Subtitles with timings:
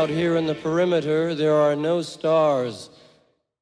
[0.00, 2.88] out here in the perimeter, there are no stars.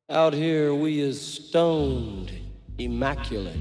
[0.08, 2.30] Out here, we is stoned,
[2.78, 3.58] immaculate.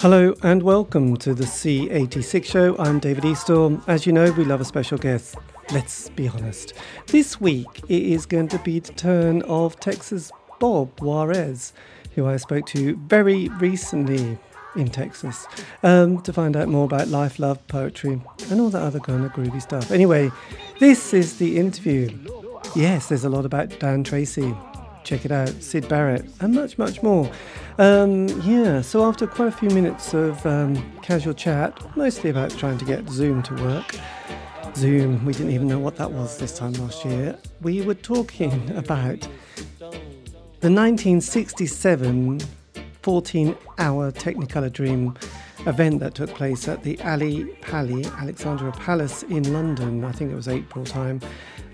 [0.00, 2.76] Hello and welcome to the C86 show.
[2.76, 3.82] I'm David Eastaugh.
[3.88, 5.36] As you know, we love a special guest.
[5.72, 6.74] Let's be honest.
[7.06, 10.30] This week it is going to be the turn of Texas
[10.60, 11.72] Bob Juarez,
[12.14, 14.38] who I spoke to very recently
[14.76, 15.46] in Texas
[15.82, 19.32] um, to find out more about life, love, poetry, and all that other kind of
[19.32, 19.90] groovy stuff.
[19.90, 20.30] Anyway,
[20.78, 22.08] this is the interview.
[22.74, 24.56] Yes, there's a lot about Dan Treacy.
[25.04, 27.30] Check it out, Syd Barrett, and much, much more.
[27.78, 32.78] Um, yeah, so after quite a few minutes of um, casual chat, mostly about trying
[32.78, 33.96] to get Zoom to work,
[34.76, 38.52] Zoom, we didn't even know what that was this time last year, we were talking
[38.76, 39.20] about
[40.60, 42.40] the 1967
[43.02, 45.16] 14 hour Technicolor Dream
[45.66, 50.04] event that took place at the Ali Pali Alexandra Palace in London.
[50.04, 51.20] I think it was April time.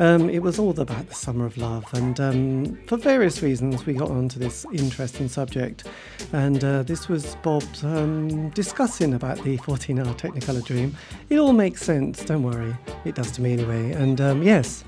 [0.01, 3.95] Um, it was all about the summer of love, and um, for various reasons, we
[3.95, 5.85] got onto this interesting subject.
[6.33, 10.97] And uh, this was Bob um, discussing about the 14 hour Technicolor Dream.
[11.31, 12.77] It all makes sense, don't worry.
[13.05, 13.91] It does to me anyway.
[13.93, 14.85] And um, yes,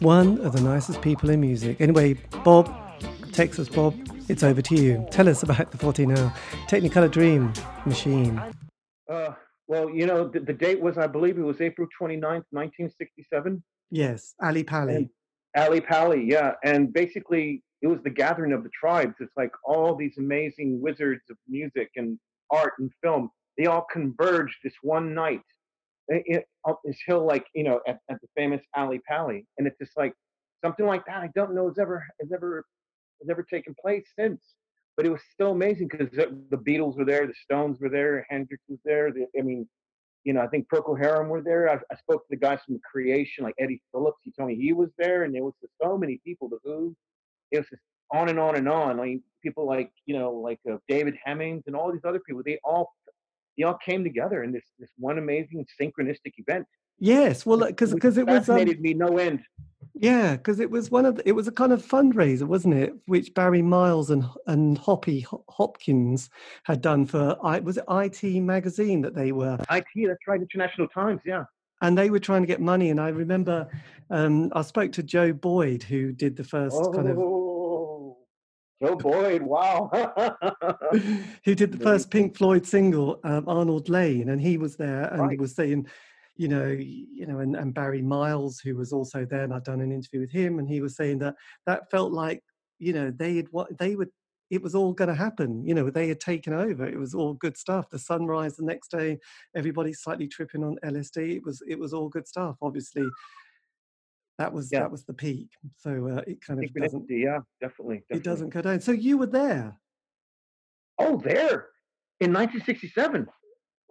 [0.00, 1.80] one of the nicest people in music.
[1.80, 2.74] Anyway, Bob,
[3.32, 3.94] Texas Bob,
[4.30, 5.06] it's over to you.
[5.10, 6.32] Tell us about the 14 hour
[6.68, 7.52] Technicolor Dream
[7.84, 8.40] machine.
[9.08, 9.32] Uh,
[9.66, 13.62] well, you know, the, the, date was, I believe it was April 29th, 1967.
[13.90, 15.10] Yes, Ali Pali.
[15.56, 16.52] Ali Pali, yeah.
[16.64, 19.14] And basically, it was the gathering of the tribes.
[19.18, 22.16] It's like all these amazing wizards of music and
[22.52, 23.30] art and film.
[23.58, 25.42] They all converged this one night
[26.08, 29.44] it, up this hill, like, you know, at, at the famous Ali Pali.
[29.58, 30.12] And it's just like
[30.64, 31.18] something like that.
[31.18, 32.64] I don't know has ever, has ever
[33.20, 34.40] has never taken place since.
[34.96, 38.62] But it was still amazing because the Beatles were there, the Stones were there, Hendrix
[38.68, 39.12] was there.
[39.12, 39.66] The, I mean,
[40.24, 41.70] you know, I think Procol Harum were there.
[41.70, 44.18] I, I, spoke to the guys from the Creation, like Eddie Phillips.
[44.22, 46.48] He told me he was there, and there was just so many people.
[46.48, 46.94] The Who,
[47.50, 48.98] it was just on and on and on.
[48.98, 52.42] Like people like you know, like uh, David Hemmings and all these other people.
[52.44, 52.92] They all
[53.56, 56.66] they all came together in this this one amazing synchronistic event.
[56.98, 59.40] Yes, well, because because it, it was fascinated um, me no end.
[60.00, 62.94] Yeah, because it was one of the, it was a kind of fundraiser, wasn't it?
[63.04, 66.30] Which Barry Miles and and Hoppy Hopkins
[66.64, 69.84] had done for I was it IT magazine that they were IT.
[69.94, 71.20] That's right, International Times.
[71.26, 71.44] Yeah,
[71.82, 72.88] and they were trying to get money.
[72.88, 73.68] And I remember
[74.08, 77.16] um, I spoke to Joe Boyd, who did the first oh, kind of.
[78.82, 79.90] Joe Boyd, wow!
[81.44, 85.20] who did the first Pink Floyd single, um, Arnold Layne, and he was there and
[85.20, 85.32] right.
[85.32, 85.86] he was saying
[86.40, 89.82] you know, you know, and, and Barry Miles, who was also there, and I'd done
[89.82, 91.34] an interview with him, and he was saying that
[91.66, 92.42] that felt like,
[92.78, 94.08] you know, they had what they would
[94.48, 95.62] it was all going to happen.
[95.66, 96.86] You know, they had taken over.
[96.86, 97.90] It was all good stuff.
[97.90, 99.18] The sunrise the next day,
[99.54, 101.36] everybody slightly tripping on LSD.
[101.36, 102.56] It was it was all good stuff.
[102.62, 103.06] Obviously,
[104.38, 104.80] that was yeah.
[104.80, 105.50] that was the peak.
[105.76, 107.04] So uh, it kind of doesn't.
[107.10, 108.16] Yeah, definitely, definitely.
[108.16, 108.80] It doesn't go down.
[108.80, 109.78] So you were there.
[110.98, 111.66] Oh, there
[112.18, 113.28] in 1967.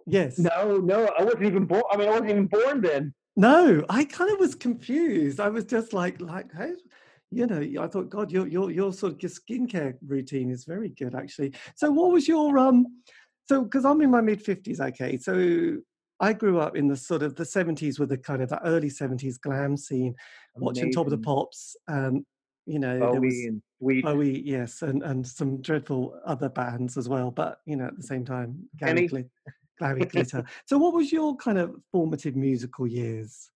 [0.06, 0.38] Yes.
[0.38, 1.82] No, no, I wasn't even born.
[1.90, 3.14] I mean, I wasn't even born then.
[3.36, 5.40] No, I kind of was confused.
[5.40, 6.72] I was just like, like, hey,
[7.30, 10.88] you know, I thought, God, your your your sort of your skincare routine is very
[10.90, 11.54] good, actually.
[11.76, 12.86] So, what was your um?
[13.48, 15.16] So, because I'm in my mid fifties, okay.
[15.16, 15.78] So,
[16.18, 18.90] I grew up in the sort of the seventies with the kind of the early
[18.90, 20.14] seventies glam scene,
[20.56, 20.66] Amazing.
[20.66, 21.76] watching Top of the Pops.
[21.88, 22.26] Um,
[22.66, 24.04] you know, Bowie was and Sweet.
[24.04, 27.30] Bowie, yes, and and some dreadful other bands as well.
[27.30, 29.08] But you know, at the same time, Gary,
[29.80, 30.44] Gary Glitter.
[30.66, 33.50] so, what was your kind of formative musical years?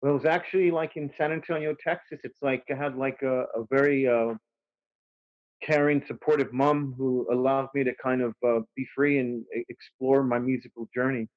[0.00, 2.18] Well, it was actually like in San Antonio, Texas.
[2.24, 4.34] It's like I had like a, a very uh,
[5.62, 10.38] caring, supportive mom who allowed me to kind of uh, be free and explore my
[10.38, 11.28] musical journey.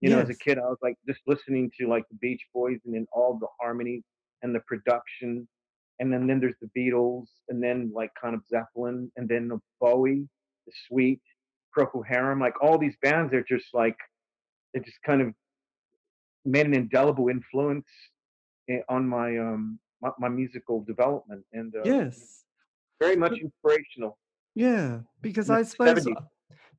[0.00, 2.78] You know, as a kid, I was like just listening to like the Beach Boys
[2.84, 4.02] and then all the harmonies
[4.42, 5.48] and the production,
[5.98, 9.58] and then then there's the Beatles, and then like kind of Zeppelin, and then the
[9.80, 10.28] Bowie,
[10.66, 11.22] the Sweet,
[11.76, 13.96] Procol Harum, like all these bands they're just like
[14.72, 15.32] it just kind of
[16.44, 17.86] made an indelible influence
[18.88, 22.44] on my um my, my musical development and uh, yes
[23.00, 24.18] very much inspirational
[24.54, 26.26] yeah because i suppose 70s.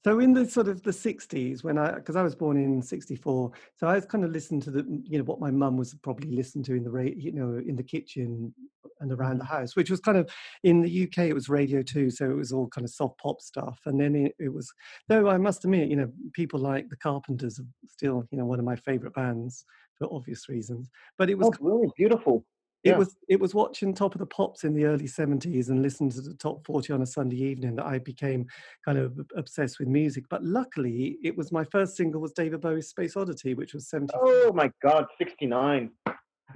[0.05, 3.51] So in the sort of the 60s, when I, because I was born in 64,
[3.75, 6.29] so I was kind of listened to the, you know, what my mum was probably
[6.29, 8.53] listening to in the, radio, you know, in the kitchen
[8.99, 9.55] and around the mm-hmm.
[9.55, 10.29] house, which was kind of,
[10.63, 13.41] in the UK, it was Radio 2, so it was all kind of soft pop
[13.41, 13.79] stuff.
[13.87, 14.71] And then it, it was,
[15.07, 18.59] though I must admit, you know, people like the Carpenters are still, you know, one
[18.59, 19.65] of my favorite bands
[19.97, 20.87] for obvious reasons.
[21.17, 21.47] But it was.
[21.47, 22.45] Oh, really beautiful.
[22.85, 22.97] It Yeah.
[22.97, 26.21] was it was watching Top of the Pops in the early seventies and listening to
[26.21, 28.45] the top forty on a Sunday evening that I became
[28.85, 30.25] kind of obsessed with music.
[30.29, 34.13] But luckily, it was my first single was David Bowie's Space Oddity, which was seventy.
[34.15, 35.91] Oh my God, 69.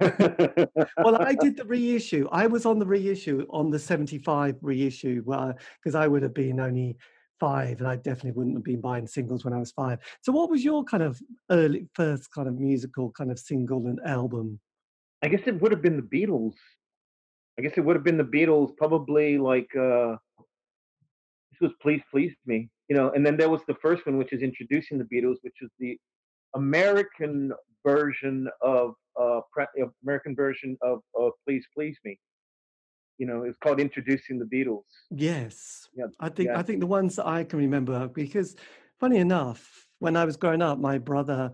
[0.00, 2.28] well, I did the reissue.
[2.30, 6.60] I was on the reissue on the 75 reissue uh, because I would have been
[6.60, 6.96] only
[7.40, 9.98] five and I definitely wouldn't have been buying singles when I was five.
[10.22, 13.98] So, what was your kind of early, first kind of musical kind of single and
[14.06, 14.60] album?
[15.22, 16.54] I guess it would have been the Beatles.
[17.58, 20.16] I guess it would have been the Beatles, probably like uh
[21.50, 24.32] this was Please Please Me, you know, and then there was the first one which
[24.32, 25.98] is introducing the Beatles, which is the
[26.54, 27.52] American
[27.86, 32.18] version of uh pre- American version of uh, Please Please Me.
[33.18, 34.84] You know, it's called Introducing the Beatles.
[35.10, 35.88] Yes.
[35.94, 36.58] Yeah, I think yeah.
[36.58, 38.56] I think the ones that I can remember because
[38.98, 41.52] funny enough, when I was growing up, my brother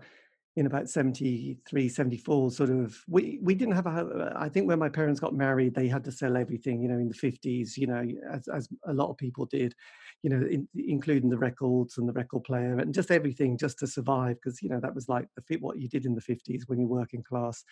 [0.57, 4.89] in about 73 74 sort of we we didn't have a i think when my
[4.89, 8.03] parents got married they had to sell everything you know in the 50s you know
[8.33, 9.75] as, as a lot of people did
[10.23, 13.87] you know in, including the records and the record player and just everything just to
[13.87, 16.63] survive because you know that was like the fit what you did in the 50s
[16.67, 17.63] when you're working class.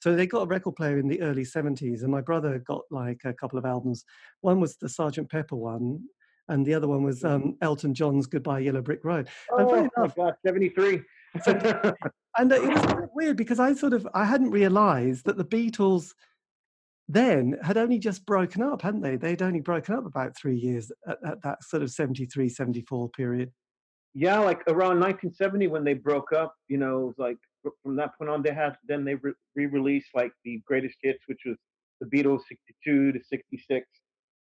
[0.00, 3.22] So they got a record player in the early 70s and my brother got like
[3.24, 4.04] a couple of albums.
[4.42, 6.04] One was the sergeant pepper one
[6.48, 9.28] and the other one was um, elton john's goodbye yellow brick road.
[9.56, 10.34] And Oh my enough, God,
[11.42, 11.92] 73.
[12.38, 15.44] and it was a bit weird because I sort of I hadn't realised that the
[15.44, 16.12] Beatles
[17.08, 19.16] then had only just broken up, hadn't they?
[19.16, 23.52] They'd only broken up about three years at, at that sort of 73, 74 period.
[24.14, 27.36] yeah, like around 1970 when they broke up, you know, it was like
[27.82, 31.40] from that point on they had then they re- re-released like the greatest hits, which
[31.46, 31.56] was
[32.00, 33.86] the Beatles 62 to 66,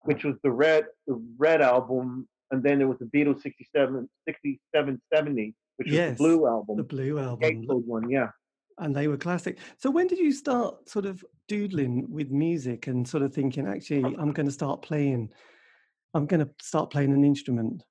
[0.03, 5.01] which was the red the red album, and then there was the Beatles 67 67
[5.13, 8.09] 70, which was Yes, the blue album, The Blue album, Gatefold one.
[8.09, 8.29] Yeah.
[8.77, 9.57] and they were classic.
[9.77, 14.03] So when did you start sort of doodling with music and sort of thinking, actually,
[14.03, 15.31] I'm going to start playing,
[16.13, 17.81] I'm going to start playing an instrument?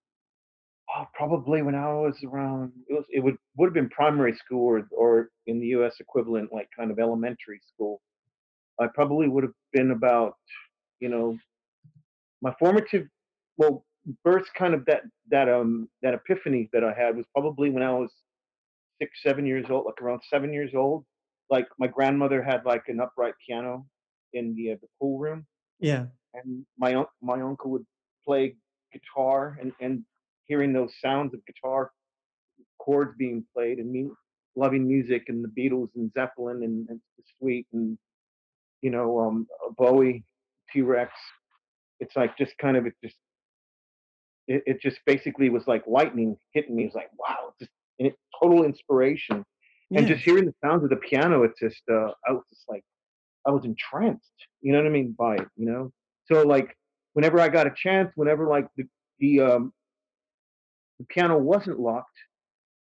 [0.97, 4.65] Oh, probably when I was around, it was it would would have been primary school
[4.67, 5.95] or or in the U.S.
[6.01, 8.01] equivalent, like kind of elementary school.
[8.81, 10.35] I probably would have been about,
[11.01, 11.37] you know,
[12.43, 13.07] my formative,
[13.57, 13.85] well,
[14.25, 17.93] first kind of that that um that epiphany that I had was probably when I
[17.93, 18.11] was
[19.01, 21.05] six, seven years old, like around seven years old.
[21.49, 23.87] Like my grandmother had like an upright piano
[24.33, 25.47] in the uh, the pool room,
[25.81, 26.07] Yeah.
[26.35, 27.87] and my un- my uncle would
[28.25, 28.57] play
[28.93, 30.05] guitar and and
[30.47, 31.91] hearing those sounds of guitar
[32.79, 34.09] chords being played and me
[34.57, 37.01] loving music and the Beatles and Zeppelin and, and
[37.39, 37.99] Sweet and
[38.83, 39.47] you know um
[39.77, 40.25] Bowie,
[40.73, 41.13] T Rex.
[42.01, 43.17] It's like just kind of it just
[44.51, 46.83] it, it just basically was like lightning hitting me.
[46.83, 49.45] It was like wow, just and it, total inspiration
[49.95, 51.45] and just hearing the sounds of the piano.
[51.45, 52.83] It's just uh, I was just like
[53.47, 54.27] I was entranced.
[54.61, 55.49] You know what I mean by it.
[55.57, 55.93] You know,
[56.27, 56.77] so like
[57.13, 58.85] whenever I got a chance, whenever like the
[59.21, 59.73] the um
[60.99, 62.19] the piano wasn't locked,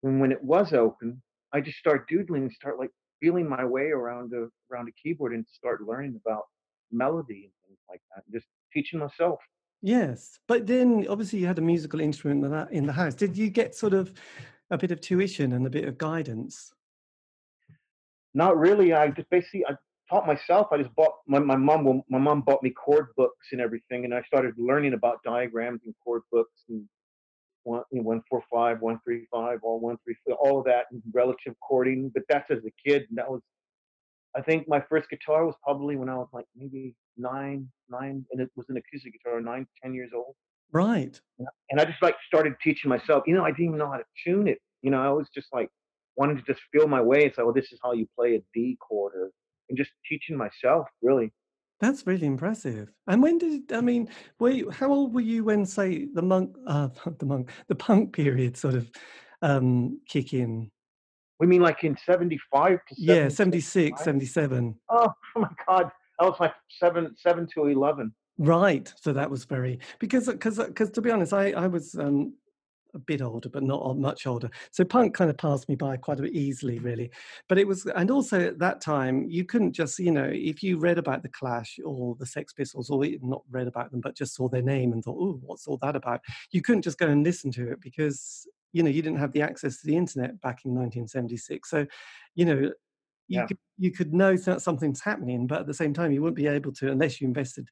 [0.03, 1.23] and when it was open,
[1.53, 2.91] I just start doodling and start like
[3.21, 6.44] feeling my way around the around the keyboard and start learning about
[6.91, 8.25] melody and things like that.
[8.25, 9.38] And just teaching myself.
[9.81, 13.15] Yes, but then obviously you had a musical instrument in that in the house.
[13.15, 14.13] Did you get sort of
[14.71, 16.73] a bit of tuition and a bit of guidance?
[18.35, 18.93] Not really.
[18.93, 19.77] I just basically I
[20.11, 20.69] taught myself.
[20.73, 22.03] I just bought my my mom.
[22.09, 25.95] My mom bought me chord books and everything, and I started learning about diagrams and
[26.05, 26.85] chord books and
[27.62, 30.87] one you know, one four five, one three five, all one three all of that
[30.91, 32.11] and relative chording.
[32.12, 33.43] But that's as a kid, and that was.
[34.37, 38.41] I think my first guitar was probably when I was like maybe nine, nine, and
[38.41, 40.35] it was an acoustic guitar, nine, ten years old.
[40.73, 41.19] Right.
[41.71, 43.25] And I just like started teaching myself.
[43.27, 44.59] You know, I didn't even know how to tune it.
[44.83, 45.69] You know, I was just like
[46.17, 48.43] wanting to just feel my way and say, well, this is how you play a
[48.55, 49.31] D chord, or
[49.69, 51.33] and just teaching myself really.
[51.81, 52.93] That's really impressive.
[53.07, 54.09] And when did I mean,
[54.41, 58.13] were you, how old were you when, say, the monk, uh, the monk, the punk
[58.13, 58.91] period sort of
[59.43, 60.71] um, kick in?
[61.41, 64.75] We mean like in '75 to Yeah, 70, 76, 77.
[64.89, 68.13] Oh, oh my God, I was like seven, seven to eleven.
[68.39, 68.93] Right.
[69.01, 72.35] So that was very because because because to be honest, I I was um,
[72.95, 74.51] a bit older, but not much older.
[74.71, 77.11] So punk kind of passed me by quite a bit easily, really.
[77.49, 80.79] But it was, and also at that time, you couldn't just you know if you
[80.79, 84.35] read about the Clash or the Sex Pistols, or not read about them, but just
[84.35, 86.21] saw their name and thought, oh, what's all that about?
[86.51, 89.43] You couldn't just go and listen to it because you know you didn't have the
[89.43, 91.69] access to the internet back in 1976.
[91.71, 91.87] So
[92.35, 92.71] you know
[93.35, 93.47] you Yeah.
[93.47, 96.47] could you could know that something's happening, but at the same time, you wouldn't be
[96.47, 97.68] able to unless you invested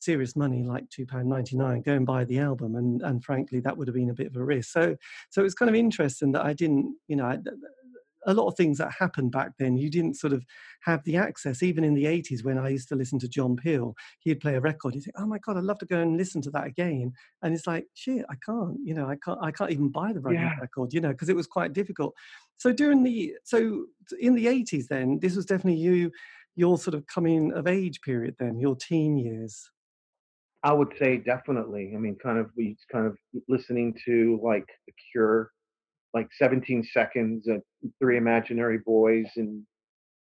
[0.00, 3.60] serious money like two pound ninety nine go and buy the album and and frankly
[3.60, 4.96] that would have been a bit of a risk so
[5.30, 7.38] so it's kind of interesting that i didn't you know I,
[8.26, 9.76] a lot of things that happened back then.
[9.76, 10.44] You didn't sort of
[10.82, 11.62] have the access.
[11.62, 14.60] Even in the 80s, when I used to listen to John Peel, he'd play a
[14.60, 14.94] record.
[14.94, 17.12] He'd say, "Oh my god, I'd love to go and listen to that again."
[17.42, 18.78] And it's like, shit, I can't.
[18.84, 19.38] You know, I can't.
[19.42, 20.58] I can't even buy the yeah.
[20.60, 20.92] record.
[20.92, 22.14] You know, because it was quite difficult.
[22.58, 23.86] So during the so
[24.20, 26.10] in the 80s, then this was definitely you
[26.54, 29.70] your sort of coming of age period then, your teen years?
[30.64, 31.92] I would say definitely.
[31.94, 33.16] I mean, kind of we kind of
[33.48, 35.50] listening to like The Cure,
[36.14, 37.62] like 17 Seconds, and
[37.98, 39.62] Three Imaginary Boys, and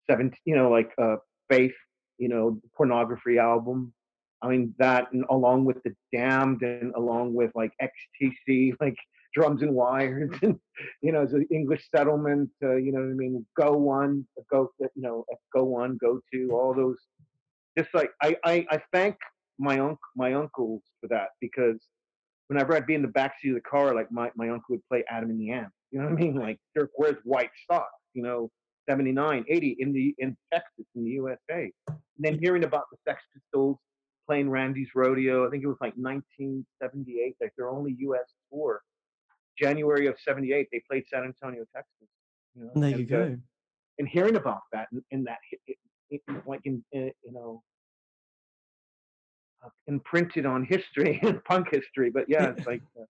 [0.09, 1.17] 17, you know, like uh,
[1.49, 1.75] Faith,
[2.17, 3.93] you know, pornography album.
[4.41, 8.97] I mean that, and along with the Damned, and along with like XTC, like
[9.35, 10.57] drums and wires and
[11.01, 14.89] you know the english settlement uh, you know what i mean go one go you
[14.95, 16.97] know go one go two all those
[17.77, 19.17] just like i i, I thank
[19.59, 21.79] my uncle my uncles for that because
[22.47, 25.03] whenever i'd be in the backseat of the car like my, my uncle would play
[25.09, 26.35] adam and the ants you know what i mean?
[26.35, 28.49] Like dirk wears white sox you know
[28.89, 33.21] 79 80 in the in texas in the usa and then hearing about the sex
[33.33, 33.77] pistols
[34.27, 38.81] playing randy's rodeo i think it was like 1978 like their only us tour.
[39.57, 42.07] January of '78, they played San Antonio, Texas.
[42.55, 43.23] You know, and there and, you go.
[43.23, 43.35] Uh,
[43.99, 45.37] and hearing about that, in that,
[45.67, 45.77] it,
[46.09, 47.63] it, like in, in, you know,
[49.87, 52.09] imprinted on history and punk history.
[52.09, 52.81] But yeah, it's like.
[52.99, 53.03] Uh,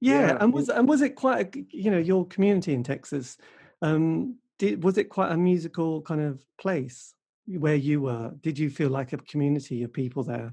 [0.00, 3.38] yeah, yeah, and was and was it quite a, you know your community in Texas?
[3.80, 7.14] Um, did was it quite a musical kind of place
[7.46, 8.34] where you were?
[8.42, 10.52] Did you feel like a community of people there?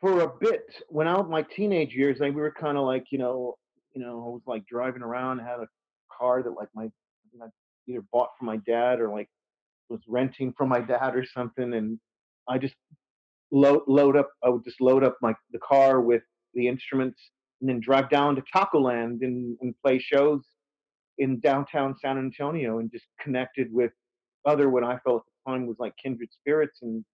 [0.00, 3.06] For a bit, when I was my teenage years, like we were kind of like
[3.10, 3.56] you know
[3.94, 5.68] you know, I was like driving around, had a
[6.16, 6.90] car that like my
[7.42, 7.46] I
[7.88, 9.28] either bought for my dad or like
[9.88, 11.98] was renting from my dad or something, and
[12.48, 12.74] I just
[13.54, 14.30] load load up.
[14.44, 16.22] I would just load up my the car with
[16.54, 17.30] the instruments
[17.60, 20.42] and then drive down to Taco Land and, and play shows
[21.18, 23.92] in downtown San Antonio and just connected with
[24.44, 27.04] other what I felt at the time was like kindred spirits and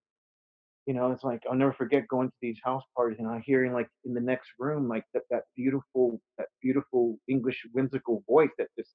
[0.87, 3.73] you know, it's like I'll never forget going to these house parties and I hearing
[3.73, 8.69] like in the next room like that that beautiful that beautiful English whimsical voice that
[8.77, 8.91] just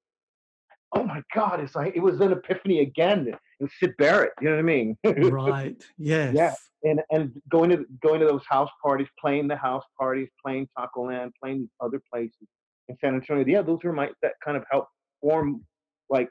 [0.94, 3.34] oh my god, it's like it was an epiphany again.
[3.60, 4.98] Was Syd Barrett, you know what I mean?
[5.06, 5.84] right.
[5.98, 6.34] Yes.
[6.36, 6.54] Yeah.
[6.84, 11.08] And and going to going to those house parties, playing the house parties, playing Taco
[11.08, 12.48] Land, playing these other places
[12.90, 13.44] in San Antonio.
[13.48, 15.62] Yeah, those were my that kind of helped form
[16.10, 16.30] like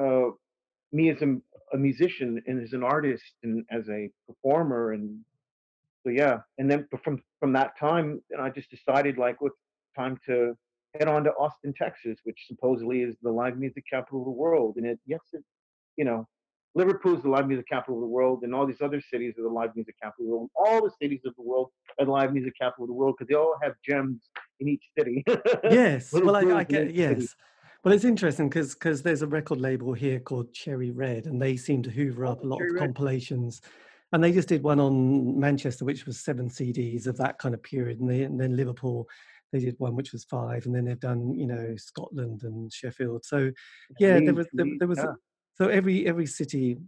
[0.00, 0.30] uh
[0.92, 1.36] me as a,
[1.74, 5.18] a musician and as an artist and as a performer and
[6.02, 9.56] so yeah and then from from that time and i just decided like what's
[9.96, 10.56] time to
[10.98, 14.74] head on to austin texas which supposedly is the live music capital of the world
[14.76, 15.42] and it yes it
[15.96, 16.26] you know
[16.74, 19.42] liverpool is the live music capital of the world and all these other cities are
[19.42, 22.10] the live music capital of the world all the cities of the world are the
[22.10, 24.20] live music capital of the world because they all have gems
[24.60, 25.24] in each city
[25.64, 27.28] yes well I, I get yes city.
[27.86, 31.56] Well, it's interesting because because there's a record label here called Cherry Red, and they
[31.56, 32.80] seem to hoover oh, up a lot Cherry of Red.
[32.80, 33.62] compilations.
[34.12, 37.62] And they just did one on Manchester, which was seven CDs of that kind of
[37.62, 39.08] period, and, they, and then Liverpool,
[39.52, 43.24] they did one which was five, and then they've done you know Scotland and Sheffield.
[43.24, 43.50] So
[43.98, 45.12] yeah, there was there, there was yeah.
[45.54, 46.78] so every every city,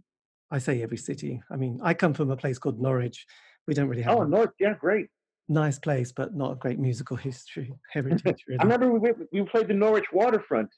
[0.51, 1.41] I say every city.
[1.51, 3.25] I mean, I come from a place called Norwich.
[3.67, 4.17] We don't really have.
[4.17, 5.07] Oh, Norwich, yeah, great
[5.49, 8.43] nice place, but not a great musical history heritage.
[8.47, 8.59] Really.
[8.59, 10.69] I remember we, we played the Norwich waterfront.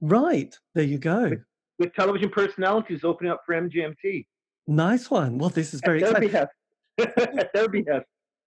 [0.00, 0.56] Right.
[0.74, 1.28] There you go.
[1.28, 1.40] With,
[1.78, 4.24] with television personalities opening up for MGMT.
[4.66, 5.36] Nice one.
[5.36, 6.46] Well, this is very exciting.
[7.54, 7.84] Derby.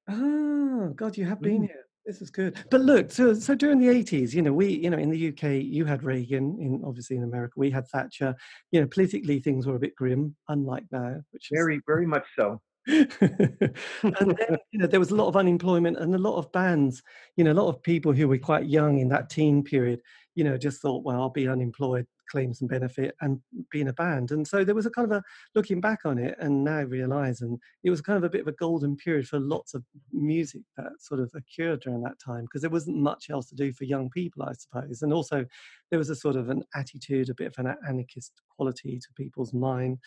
[0.09, 1.67] Oh, God, you have been mm.
[1.67, 1.82] here.
[2.05, 2.57] This is good.
[2.69, 5.63] But look, so so during the eighties, you know, we, you know, in the UK,
[5.63, 6.57] you had Reagan.
[6.59, 8.35] In obviously in America, we had Thatcher.
[8.71, 11.21] You know, politically things were a bit grim, unlike now.
[11.31, 11.81] Which very, is...
[11.87, 12.61] very much so.
[12.87, 13.07] and
[14.01, 17.01] then you know there was a lot of unemployment and a lot of bands
[17.37, 20.01] you know a lot of people who were quite young in that teen period
[20.35, 23.39] you know, just thought, well, I'll be unemployed, claim some benefit, and
[23.71, 24.31] be in a band.
[24.31, 25.23] And so there was a kind of a
[25.55, 28.47] looking back on it, and now realise, and it was kind of a bit of
[28.47, 32.61] a golden period for lots of music that sort of occurred during that time because
[32.61, 35.01] there wasn't much else to do for young people, I suppose.
[35.01, 35.45] And also,
[35.89, 39.53] there was a sort of an attitude, a bit of an anarchist quality to people's
[39.53, 39.99] mind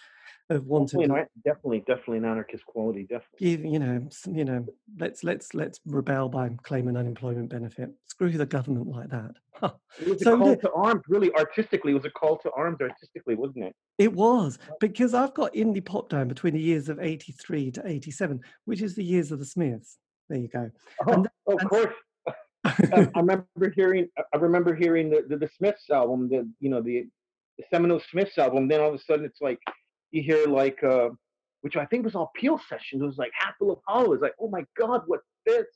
[0.51, 3.39] of wanting definitely, to, definitely, definitely an anarchist quality, definitely.
[3.39, 4.67] Give, you know, you know,
[4.99, 7.91] let's let's let's rebel by claiming unemployment benefit.
[8.07, 9.33] Screw the government like that.
[9.99, 11.93] It was so, a call to arms, really artistically.
[11.93, 13.75] It was a call to arms artistically, wasn't it?
[13.99, 18.41] It was because I've got indie pop down between the years of '83 to '87,
[18.65, 19.99] which is the years of the Smiths.
[20.29, 20.71] There you go.
[21.07, 21.95] Oh, and, of and, course.
[22.65, 24.09] I remember hearing.
[24.35, 27.07] I remember hearing the, the, the Smiths album, the you know the
[27.71, 28.69] Seminole Smiths album.
[28.69, 29.59] Then all of a sudden, it's like
[30.11, 31.11] you hear like, uh,
[31.61, 33.03] which I think was all Peel sessions.
[33.03, 34.13] It was like Hatful of Hollow.
[34.13, 35.67] It's like, oh my God, what's this?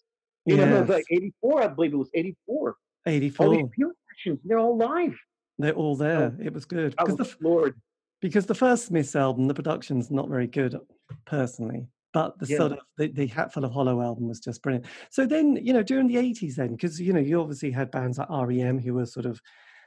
[0.46, 0.68] You yes.
[0.68, 2.76] know, it was like '84, I believe it was '84.
[3.06, 3.46] 84.
[3.46, 5.16] All these Peel sessions, they're all live.
[5.60, 6.36] They're all Oh, there.
[6.42, 7.74] It was good because the f- floored.
[8.20, 10.78] because the first Smiths album, the production's not very good
[11.26, 12.56] personally, but the Yeah.
[12.58, 14.86] sort of the, the Hatful of Hollow album was just brilliant.
[15.10, 18.18] So then, you know, during the eighties, then because you know you obviously had bands
[18.18, 19.40] like REM who were sort of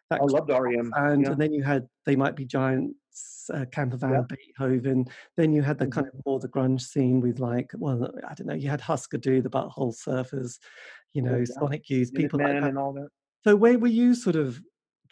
[0.10, 0.92] that I loved REM.
[0.96, 1.32] and Yeah.
[1.32, 4.22] and then you had they might be giants, uh, Camper Van, Yeah.
[4.38, 5.06] Beethoven.
[5.38, 6.20] Then you had the kind Mhm.
[6.20, 9.42] of more the grunge scene with like, well, I don't know, you had Husker Du,
[9.42, 10.60] the Butthole Surfers,
[11.14, 11.46] you know, Yeah.
[11.46, 12.64] Sonic Youth, people like that.
[12.70, 13.10] and all that.
[13.46, 14.62] So where were you sort of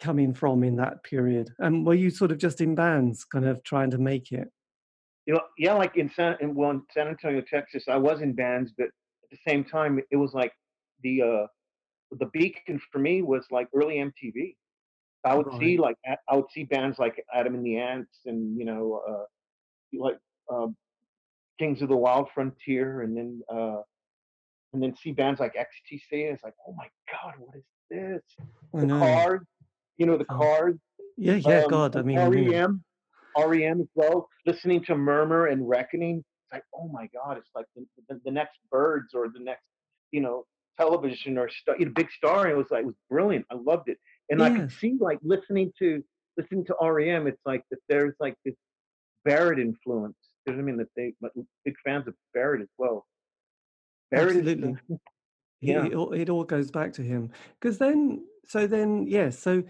[0.02, 1.50] coming from in that period?
[1.58, 4.48] And were you sort of just in bands, kind of trying to make it?
[5.26, 8.32] You know, yeah, like in San in well, in San Antonio, Texas, I was in
[8.34, 10.52] bands, but at the same time, it was like
[11.02, 11.46] the uh
[12.18, 14.56] the beacon for me was like early MTV.
[15.24, 15.96] I would see like
[16.28, 19.24] I would see bands like Adam and the Ants and you know uh
[19.96, 20.18] like
[20.52, 20.76] um
[21.60, 23.82] Kings of the Wild Frontier and then uh
[24.72, 26.32] and then see bands like XTC.
[26.32, 28.22] It's like, oh my God, what is this?
[28.74, 28.98] I The know.
[28.98, 29.40] Cars,
[29.98, 30.38] you know, the Oh.
[30.38, 30.74] Cars,
[31.16, 31.96] Yeah, yeah, um, God.
[31.96, 32.82] I mean, REM,
[33.36, 34.28] REM as well.
[34.46, 38.30] Listening to Murmur and Reckoning, it's like, oh my God, it's like the, the, the
[38.30, 39.62] next Byrds or the next,
[40.10, 40.44] you know,
[40.78, 42.44] television or star, you know, big star.
[42.44, 43.46] And it was like, it was brilliant.
[43.50, 43.98] I loved it.
[44.30, 44.74] And I could Yes.
[44.80, 46.02] see like listening to,
[46.38, 48.54] listening to REM, it's like that there's like this
[49.24, 50.16] Barrett influence.
[50.44, 50.78] What I mean?
[50.78, 51.32] That they, but
[51.64, 53.06] big fans of Barrett as well.
[54.10, 54.76] Barrett is, absolutely.
[55.62, 55.86] It, yeah.
[55.86, 57.30] it, all, it all goes back to him.
[57.60, 59.38] Because then, so then, yes.
[59.38, 59.62] so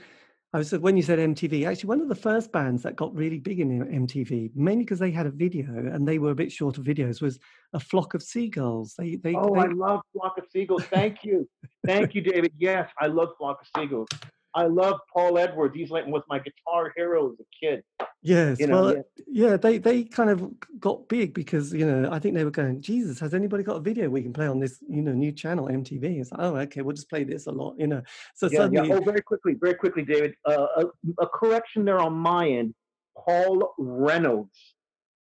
[0.55, 3.15] I was uh, when you said MTV, actually, one of the first bands that got
[3.15, 6.53] really big in MTV, mainly because they had a video and they were a bit
[6.53, 7.39] short of videos, was
[7.73, 8.95] a flock of seagulls.
[8.99, 10.85] They, they, Oh, I love Flock of Seagulls.
[10.85, 11.49] Thank you.
[11.87, 12.53] Thank you, David.
[12.59, 14.09] Yes, I love Flock of Seagulls.
[14.55, 15.75] I love Paul Edwards.
[15.75, 17.83] He's like was my guitar hero as a kid.
[18.23, 19.03] yes, You know, well, yeah.
[19.51, 22.81] yeah, they they kind of got big because you know I think they were going,
[22.81, 25.69] Jesus, has anybody got a video we can play on this you know new channel
[25.69, 26.21] MTV?
[26.21, 28.03] It's like, oh, okay, we'll just play this a lot, you know.
[28.35, 28.95] So Yeah, yeah.
[28.95, 30.35] Oh, very quickly, very quickly, David.
[30.45, 30.85] Uh, a,
[31.23, 32.75] a correction there on my end.
[33.17, 34.75] Paul Reynolds,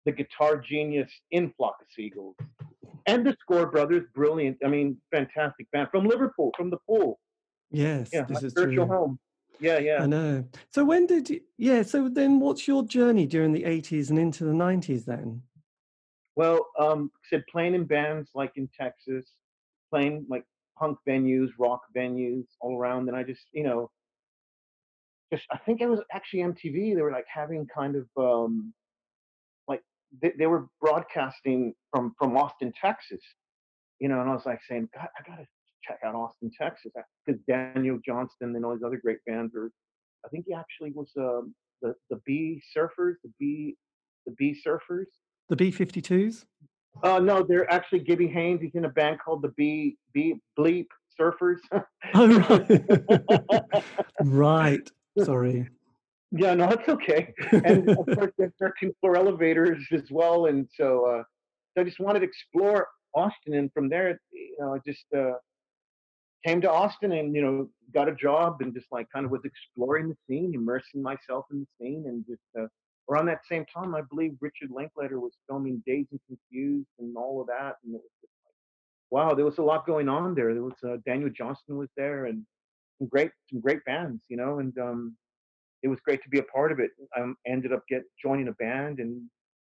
[0.06, 2.36] the guitar genius in Flock of Seagulls,
[3.06, 4.58] and the Score Brothers, brilliant.
[4.64, 7.20] I mean, fantastic band from Liverpool, from the pool.
[7.72, 8.96] Yes, Yeah, this is spiritual true.
[8.98, 9.20] home.
[9.60, 10.04] Yeah, yeah.
[10.04, 10.46] I know.
[10.70, 11.42] So when did you?
[11.58, 11.84] Yeah.
[11.84, 15.44] So then, what's your journey during the '80s and into the '90s then?
[16.36, 19.26] Well, um, said playing in bands like in Texas,
[19.92, 20.46] playing like
[20.80, 23.92] punk venues, rock venues all around, and I just, you know,
[25.32, 26.96] just I think it was actually MTV.
[26.96, 28.74] They were like having kind of um,
[29.68, 29.82] like
[30.22, 33.22] they, they were broadcasting from from Austin, Texas,
[34.00, 35.46] you know, and I was like saying, God, I gotta
[35.88, 36.92] check out Austin, Texas,
[37.26, 39.72] because Daniel Johnston and all these other great bands are.
[40.26, 43.76] I think he actually was um, the the B Surfers, the B
[44.26, 45.06] the B Surfers.
[45.50, 46.46] The B-52s?
[47.04, 48.62] Uh, no, they're actually Gibby Haynes.
[48.62, 50.88] He's in a band called the B B Bleep
[51.20, 51.58] Surfers.
[52.14, 52.82] Oh, right.
[54.22, 54.92] right.
[55.26, 55.68] Sorry.
[56.32, 57.34] yeah, no, it's okay.
[57.52, 60.46] And of course, they're 13 floor elevators as well.
[60.46, 61.24] And so, uh,
[61.74, 65.34] so I just wanted to explore Austin, and from there, you know, I just uh,
[66.46, 69.42] came to Austin and you know got a job and just like kind of was
[69.44, 72.68] exploring the scene, immersing myself in the scene, and just uh,
[73.10, 77.42] around that same time, I believe Richard Linklater was filming Dazed and Confused and all
[77.42, 78.56] of that, and it was just like,
[79.10, 80.54] wow, there was a lot going on there.
[80.54, 82.46] There was uh, Daniel Johnston was there, and
[82.98, 85.16] some great some great bands, you know, and um,
[85.84, 86.92] it was great to be a part of it.
[87.16, 89.22] I ended up get joining a band, and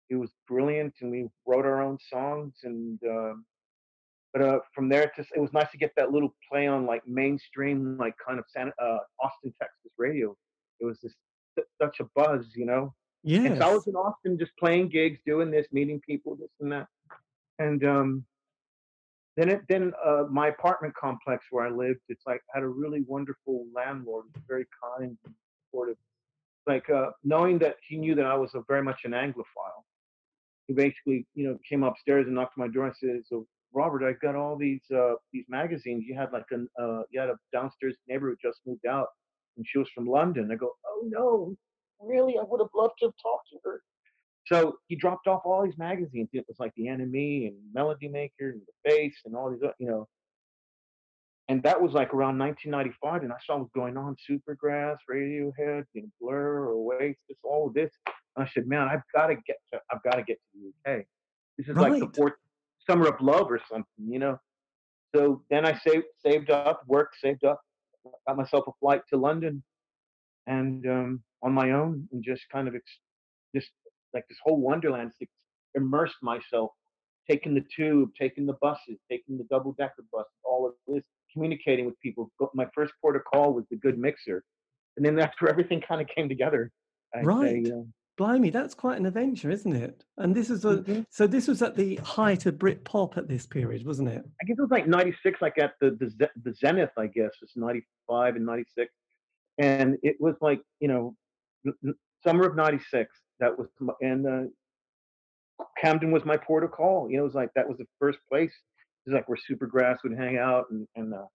[0.10, 3.34] it was brilliant, and we wrote our own songs, and uh,
[4.38, 6.86] but uh, from there, it just it was nice to get that little play on
[6.86, 10.36] like mainstream, like kind of San, uh, Austin, Texas radio.
[10.80, 11.16] It was just
[11.82, 12.94] such a buzz, you know.
[13.46, 16.72] And so I was in Austin, just playing gigs, doing this, meeting people, this and
[16.72, 16.88] that,
[17.60, 18.26] and um,
[19.38, 23.02] then it then uh, my apartment complex where I lived, it's like had a really
[23.08, 25.34] wonderful landlord, very kind and
[25.66, 25.98] supportive.
[26.68, 29.84] Like uh, knowing that he knew that I was a, very much an Anglophile.
[30.68, 34.08] He basically, you know, came upstairs and knocked on my door and said, "So Robert,
[34.08, 36.06] I've got all these uh, these magazines.
[36.08, 39.08] You had like an uh, you had a downstairs neighbor who just moved out,
[39.58, 41.56] and she was from London." I go, "Oh no,
[42.02, 42.38] really?
[42.38, 43.82] I would have loved to have talked to her."
[44.46, 46.30] So he dropped off all these magazines.
[46.32, 49.88] It was like The NME and Melody Maker and The Face and all these, you
[49.88, 50.08] know.
[51.50, 55.84] And that was like around 1995, and I saw what was going on: Supergrass, Radiohead,
[55.94, 57.92] you know, Blur, Oasis, all of this.
[58.36, 60.92] And I said, "Man, I've got to get to, I've got to get to the
[60.92, 61.06] UK.
[61.58, 62.34] This is like the fourth
[62.90, 64.40] summer of love or something, you know."
[65.16, 67.62] So then I saved saved up, worked, saved up,
[68.28, 69.64] got myself a flight to London,
[70.48, 73.00] and um, on my own, and just kind of ex-
[73.56, 73.70] just
[74.14, 75.12] like this whole wonderland,
[75.76, 76.72] immersed myself,
[77.30, 81.86] taking the tube, taking the buses, taking the double decker bus, all of this, communicating
[81.86, 82.32] with people.
[82.54, 84.44] My first port of call was the Good Mixer,
[84.96, 86.72] and then that's where everything kind of came together.
[87.16, 87.66] I'd right.
[87.66, 87.74] Say,
[88.18, 90.04] Blimey, that's quite an adventure, isn't it?
[90.18, 91.02] And this is a mm-hmm.
[91.10, 94.24] so this was at the height of Brit pop at this period, wasn't it?
[94.42, 96.90] I guess it was like '96, like at the the, the zenith.
[96.98, 98.92] I guess was '95 and '96,
[99.60, 101.16] and it was like you know,
[102.24, 103.16] summer of '96.
[103.40, 103.68] That was
[104.02, 107.10] and uh, Camden was my port of call.
[107.12, 108.52] You know, it was like that was the first place.
[109.06, 111.26] It was like where Supergrass would hang out and and uh,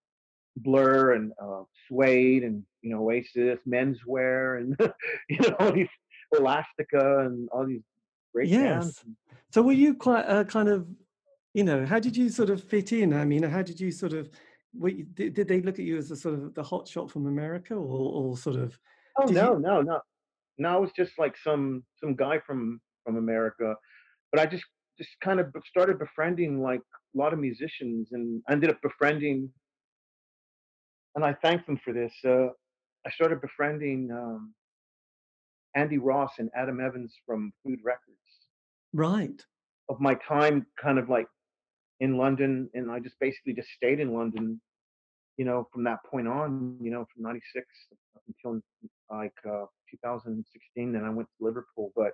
[0.57, 4.77] Blur and uh, Suede and you know Oasis, Menswear, and
[5.29, 5.89] you know all these
[6.37, 7.83] Elastica and all these
[8.35, 8.61] great yes.
[8.61, 9.05] bands.
[9.51, 10.87] So were you quite a kind of,
[11.55, 13.13] you know, how did you sort of fit in?
[13.13, 14.31] I mean, how did you sort of,
[14.83, 17.27] you, did, did, they look at you as a sort of the hot shot from
[17.27, 18.79] America, or, or sort of?
[19.19, 19.61] Oh no, you...
[19.61, 20.01] no, no,
[20.57, 20.69] no!
[20.71, 23.75] I was just like some some guy from from America,
[24.31, 24.65] but I just
[24.99, 29.51] just kind of started befriending like a lot of musicians, and ended up befriending.
[31.15, 32.15] And I thank them for this.
[32.27, 32.47] Uh,
[33.07, 34.55] I started befriending um,
[35.75, 38.19] Andy Ross and Adam Evans from Food Records.
[38.93, 39.43] Right.
[39.89, 41.27] Of my time kind of like
[42.01, 44.61] in London and I just basically just stayed in London,
[45.37, 47.67] you know, from that point on, you know, from 96
[48.17, 48.61] up until
[49.11, 51.93] like uh, 2016 then I went to Liverpool.
[51.97, 52.13] But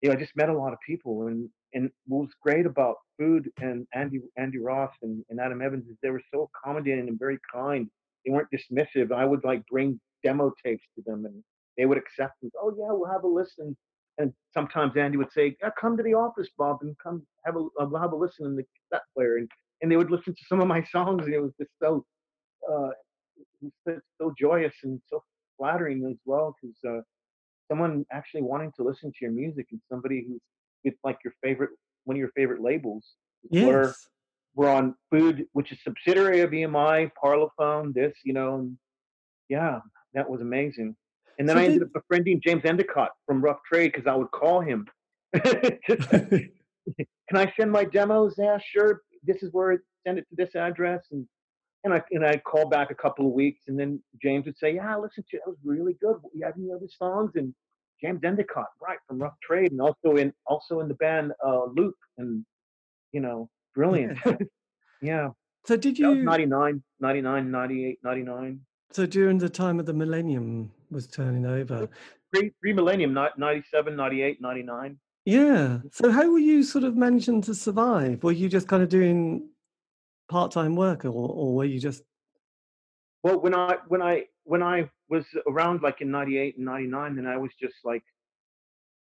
[0.00, 2.96] you know, I just met a lot of people and and what was great about
[3.18, 7.18] food and Andy Andy Ross and, and Adam Evans is they were so accommodating and
[7.18, 7.88] very kind.
[8.24, 9.12] They weren't dismissive.
[9.12, 11.42] I would like bring demo tapes to them and
[11.76, 12.52] they would accept it.
[12.60, 13.76] Oh yeah, we'll have a listen.
[14.18, 17.60] And sometimes Andy would say, yeah, "Come to the office, Bob, and come have a
[17.80, 19.48] uh, we'll have a listen in the cassette player." And
[19.80, 22.04] and they would listen to some of my songs, and it was just so
[22.70, 22.90] uh,
[23.86, 25.22] so, so joyous and so
[25.58, 27.00] flattering as well, because uh,
[27.68, 30.40] someone actually wanting to listen to your music and somebody who's
[30.84, 31.70] it's like your favorite
[32.04, 33.04] one of your favorite labels.
[33.50, 33.66] Yes.
[33.66, 33.94] We're,
[34.54, 38.76] we're on Food, which is subsidiary of EMI, Parlophone, this, you know, and
[39.48, 39.80] yeah,
[40.14, 40.96] that was amazing.
[41.38, 44.30] And then so I ended up befriending James Endicott from Rough Trade because I would
[44.30, 44.86] call him.
[45.34, 46.50] Can
[47.34, 48.34] I send my demos?
[48.36, 49.02] Yeah, sure.
[49.24, 51.26] This is where send it to this address, and
[51.84, 54.74] and I and I'd call back a couple of weeks, and then James would say,
[54.74, 55.42] "Yeah, listen to it.
[55.44, 56.16] That was really good.
[56.34, 57.54] You have any other songs?" And
[58.00, 61.94] James Endicott, right from Rough Trade, and also in also in the band uh, Loop,
[62.18, 62.44] and
[63.12, 64.18] you know, brilliant.
[64.24, 64.36] Yeah.
[65.02, 65.28] yeah.
[65.64, 68.60] So did you 99, 99, 98, 99.
[68.90, 71.88] So during the time of the millennium was turning over.
[72.32, 74.98] Pre, pre-millennium, 97, 98, 99.
[75.24, 75.78] Yeah.
[75.92, 78.22] So how were you sort of managing to survive?
[78.22, 79.48] Were you just kind of doing
[80.28, 82.04] part-time work or, or were you just
[83.22, 87.26] well when i when i when i was around like in 98 and 99 then
[87.26, 88.02] i was just like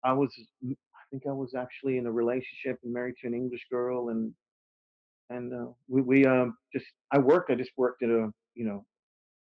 [0.03, 0.33] i was
[0.65, 4.33] i think i was actually in a relationship and married to an english girl and
[5.29, 8.83] and uh, we we um just i worked i just worked at a you know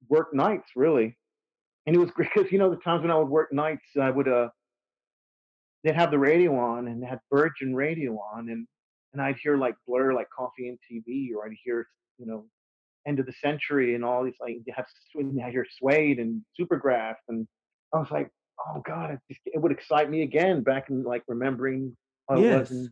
[0.08, 1.16] work nights really,
[1.86, 4.10] and it was great because you know the times when I would work nights, I
[4.10, 4.48] would uh
[5.82, 8.66] they'd have the radio on and they had Virgin radio on, and
[9.12, 11.86] and I'd hear like Blur, like Coffee and TV, or I'd hear
[12.18, 12.46] you know
[13.06, 17.16] End of the Century and all these like you have I hear Suede and Supergrass,
[17.28, 17.46] and
[17.92, 18.30] I was like,
[18.66, 21.96] oh god, it, just, it would excite me again back in like remembering
[22.28, 22.44] how yes.
[22.44, 22.88] it was, and,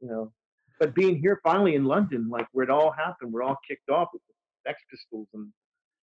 [0.00, 0.32] you know.
[0.78, 4.08] But being here finally in London, like where it all happened, we're all kicked off
[4.12, 4.34] with the
[4.70, 5.50] Sex Pistols and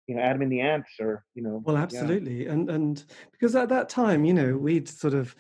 [0.08, 2.52] you know Adam and the Ants or you know well absolutely yeah.
[2.52, 5.36] and and because at that time you know we'd sort of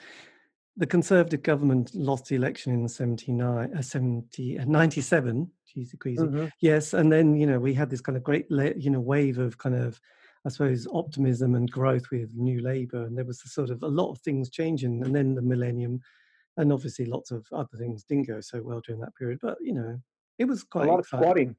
[0.77, 6.45] the conservative government lost the election in 79 uh, 70 uh, 97 geez crazy mm-hmm.
[6.61, 9.57] yes and then you know we had this kind of great you know wave of
[9.57, 9.99] kind of
[10.45, 14.09] I suppose optimism and growth with New Labour, and there was sort of a lot
[14.09, 16.01] of things changing, and then the millennium,
[16.57, 19.37] and obviously lots of other things didn't go so well during that period.
[19.41, 20.01] But you know,
[20.39, 21.19] it was quite a lot exciting.
[21.19, 21.55] of squatting.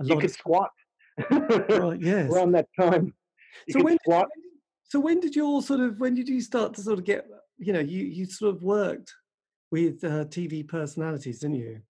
[0.00, 0.70] A you could of, squat
[1.30, 2.30] right, yes.
[2.30, 3.12] around that time.
[3.70, 4.24] So when, did,
[4.84, 7.26] so when did you all sort of when did you start to sort of get
[7.58, 9.12] you know you you sort of worked
[9.70, 11.80] with uh, TV personalities, didn't you?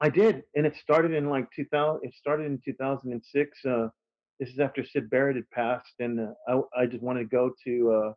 [0.00, 2.00] I did, and it started in like 2000.
[2.02, 3.58] It started in 2006.
[3.64, 3.88] Uh,
[4.38, 7.50] this is after Syd Barrett had passed, and uh, I, I just wanted to go
[7.64, 7.92] to.
[7.92, 8.12] Uh,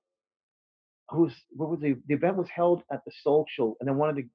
[1.12, 4.30] who's what was the the event was held at the Social, and I wanted to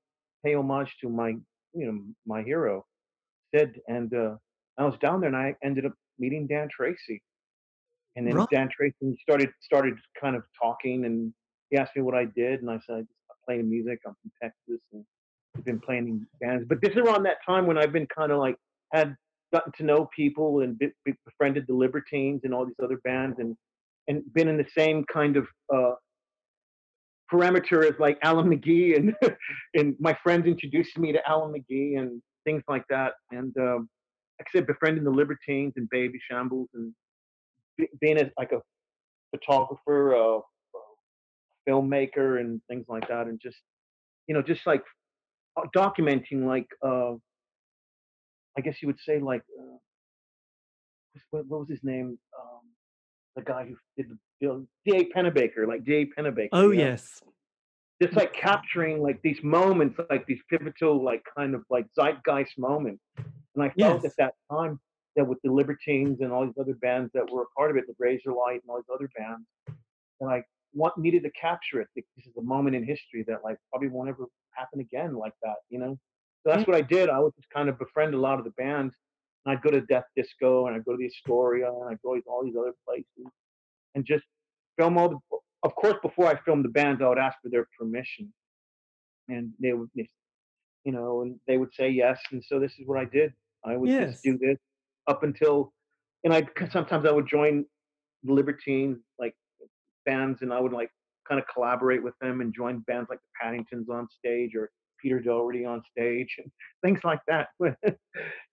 [0.44, 1.30] pay homage to my
[1.74, 2.84] you know my hero,
[3.54, 4.36] Syd, and uh,
[4.78, 7.20] I was down there and I ended up meeting Dan Treacy.
[8.16, 8.48] And then right.
[8.52, 11.32] Dan Treacy started started kind of talking and
[11.70, 13.10] he asked me what I did and I said I just
[13.46, 14.00] playing music.
[14.06, 15.04] I'm from Texas and
[15.56, 16.64] I've been playing in bands.
[16.68, 18.56] But this is around that time when I've been kind of like
[18.92, 19.16] had
[19.52, 23.38] gotten to know people and be, be befriended the Libertines and all these other bands
[23.38, 23.56] and
[24.08, 25.92] and been in the same kind of uh,
[27.32, 29.14] parameter as like Alan McGee and
[29.74, 33.14] and my friends introduced me to Alan McGee and things like that.
[33.30, 33.88] And um,
[34.38, 36.92] like I said, befriending the Libertines and Baby Shambles and
[38.00, 38.60] being a, like a
[39.30, 40.40] photographer, uh,
[41.68, 43.58] filmmaker, and things like that, and just
[44.26, 44.82] you know, just like
[45.56, 47.12] uh, documenting, like uh,
[48.56, 49.76] I guess you would say, like uh,
[51.30, 52.18] what, what was his name?
[52.38, 52.60] Um,
[53.36, 55.04] the guy who did the bill, D.A.
[55.16, 56.06] Pennebaker, like D.A.
[56.06, 56.48] Pennebaker.
[56.52, 57.22] Oh yes.
[58.02, 63.02] Just like capturing like these moments, like these pivotal, like kind of like zeitgeist moments.
[63.54, 64.12] And I felt Yes.
[64.12, 64.80] at that time
[65.16, 67.84] that with the Libertines and all these other bands that were a part of it,
[67.86, 69.46] the Razorlight and all these other bands,
[70.20, 71.88] and I want needed to capture it.
[71.94, 75.56] This is a moment in history that like probably won't ever happen again like that,
[75.70, 75.98] you know.
[76.42, 77.08] So that's what I did.
[77.08, 78.94] I would just kind of befriend a lot of the bands.
[79.46, 82.14] And I'd go to Death Disco and I'd go to the Astoria and I'd go
[82.14, 83.32] to all these other places
[83.94, 84.24] and just
[84.78, 85.18] film all the.
[85.62, 88.30] Of course, before I filmed the bands, I would ask for their permission,
[89.28, 90.06] and they would, you
[90.84, 92.20] know, and they would say yes.
[92.32, 93.32] And so this is what I did.
[93.64, 94.12] I would Yes.
[94.12, 94.58] just do this
[95.06, 95.72] up until,
[96.24, 97.64] and I sometimes I would join
[98.22, 99.34] the Libertines like
[100.06, 100.90] bands, and I would like
[101.28, 105.20] kind of collaborate with them and join bands like the Paddingtons on stage or Peter
[105.20, 106.50] Doherty on stage and
[106.84, 107.48] things like that.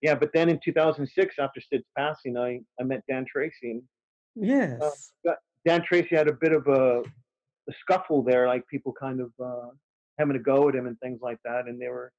[0.02, 3.84] yeah, but then in 2006, after Syd's passing, I I met Dan Treacy, and
[4.36, 5.14] Yes.
[5.66, 9.70] Dan Treacy had a bit of a, a scuffle there, like people kind of uh,
[10.18, 12.12] having a go at him and things like that, and they were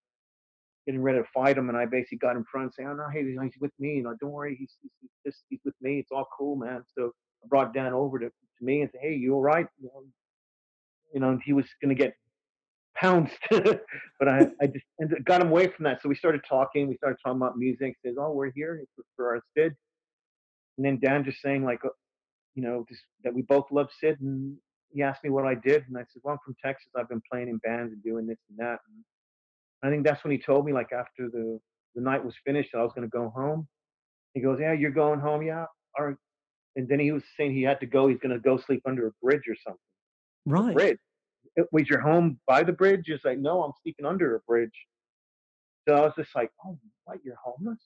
[0.86, 3.08] getting ready to fight him, and I basically got in front and saying, "Oh no,
[3.12, 3.96] hey, he's with me.
[3.96, 5.98] You know, don't worry, he's he's, he's, he's with me.
[5.98, 7.12] It's all cool, man." So
[7.44, 10.04] I brought Dan over to, to me and said, "Hey, you all right?" You know,
[11.14, 12.14] you know, and he was going to get
[12.96, 16.02] pounced, but I I just ended, got him away from that.
[16.02, 16.88] So we started talking.
[16.88, 17.96] We started talking about music.
[18.04, 19.74] Says, "Oh, we're here for, for our Syd,"
[20.78, 21.90] and then Dan just saying like, uh,
[22.54, 24.56] you know, just that we both love Syd, and
[24.90, 26.88] he asked me what I did, and I said, "Well, I'm from Texas.
[26.96, 29.04] I've been playing in bands and doing this and that." And
[29.82, 31.58] I think that's when he told me, like after the
[31.94, 33.68] the night was finished, that I was going to go home.
[34.34, 35.66] He goes, "Yeah, you're going home, yeah."
[35.98, 36.16] All right.
[36.76, 38.08] And then he was saying he had to go.
[38.08, 39.80] He's going to go sleep under a bridge or something.
[40.46, 40.74] Right.
[40.74, 40.98] Bridge.
[41.58, 43.02] "Uh, Was your home by the bridge?
[43.06, 44.86] He's like, "No, I'm sleeping under a bridge."
[45.86, 47.18] So I was just like, "Oh, what?
[47.24, 47.80] You're homeless?"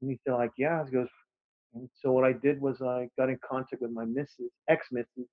[0.00, 1.08] And he said, "Like, yeah." He goes,
[1.74, 5.28] and so what I did was I got in contact with my missus, ex missus,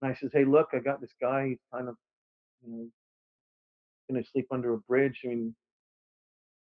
[0.00, 1.48] and I says, "Hey, look, I got this guy.
[1.48, 1.96] He's kind of,
[2.64, 2.86] you know,
[4.10, 5.20] going to sleep under a bridge.
[5.24, 5.54] I mean,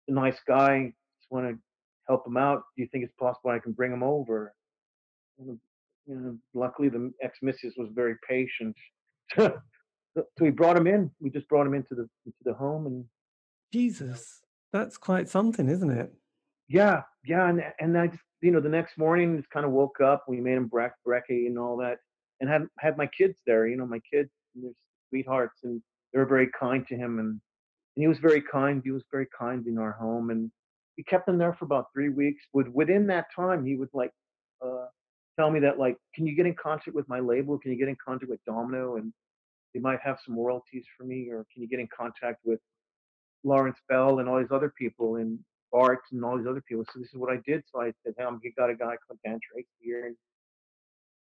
[0.08, 0.94] a nice guy.
[1.20, 1.58] Just want to
[2.08, 2.64] help him out.
[2.76, 4.54] Do you think it's possible I can bring him over?"
[5.38, 5.60] You
[6.08, 8.76] know, luckily the ex missus was very patient.
[9.36, 9.60] so
[10.40, 11.12] we brought him in.
[11.20, 13.06] We just brought him into the into the home, and
[13.72, 14.42] Jesus.
[14.72, 16.14] That's quite something, isn't it?
[16.70, 20.00] yeah, yeah, and and I just you know the next morning just kind of woke
[20.02, 20.26] up.
[20.28, 21.98] We made him brec- brekkie and all that,
[22.40, 23.68] and had had my kids there.
[23.68, 24.72] You know, my kids, and they're
[25.10, 25.82] sweethearts, and
[26.14, 28.82] they were very kind to him, and and he was very kind.
[28.84, 30.52] He was very kind in our home, and
[30.98, 32.44] we kept him there for about three weeks.
[32.54, 34.12] With within that time, he would like
[34.64, 34.86] uh,
[35.38, 37.58] tell me that like, can you get in contact with my label?
[37.58, 39.14] Can you get in contact with Domino, and
[39.74, 42.60] they might have some royalties for me, or can you get in contact with
[43.44, 45.40] Laurence Bell and all these other people and
[45.72, 46.84] Bart and all these other people.
[46.92, 47.64] So this is what I did.
[47.72, 49.40] So I said, hey, I'm got a guy called Dan
[49.80, 50.16] here, and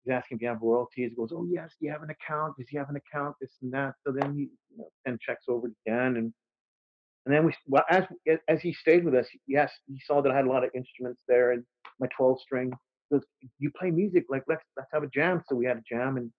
[0.07, 1.11] he's asking if you have royalties.
[1.11, 2.55] He goes, oh yes, do you have an account?
[2.59, 3.37] Does he have an account?
[3.41, 3.95] This and that.
[4.07, 6.33] So then he you know, send checks over to Dan, and
[7.25, 8.05] and then we well as
[8.49, 11.21] as he stayed with us, yes, he saw that I had a lot of instruments
[11.29, 11.65] there and
[11.99, 12.73] my 12 string.
[13.11, 13.25] He goes,
[13.59, 14.25] you play music?
[14.29, 15.43] Like let's let's have a jam.
[15.49, 16.31] So we had a jam, and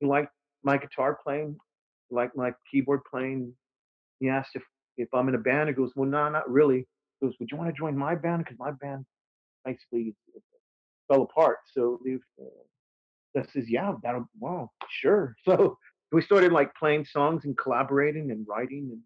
[0.00, 1.56] he liked my guitar playing,
[2.10, 3.52] liked my keyboard playing.
[4.20, 4.62] He asked if
[4.96, 5.68] if I'm in a band.
[5.68, 6.86] He goes, well, no, not really.
[7.20, 8.44] He goes, would you want to join my band?
[8.44, 9.04] Because my band
[9.64, 10.14] basically
[11.08, 11.58] fell apart.
[11.72, 12.46] So they uh,
[13.36, 15.36] I says, yeah, that'll wow, sure.
[15.44, 15.78] So
[16.12, 18.90] we started like playing songs and collaborating and writing.
[18.92, 19.00] And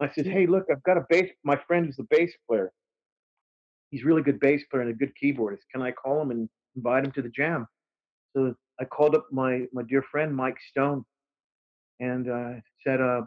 [0.00, 1.30] I said, hey, look, I've got a bass.
[1.44, 2.72] My friend is the bass player.
[3.90, 5.62] He's a really good bass player and a good keyboardist.
[5.72, 7.66] Can I call him and invite him to the jam?
[8.36, 11.04] So I called up my my dear friend Mike Stone
[12.00, 13.22] and uh, said, uh,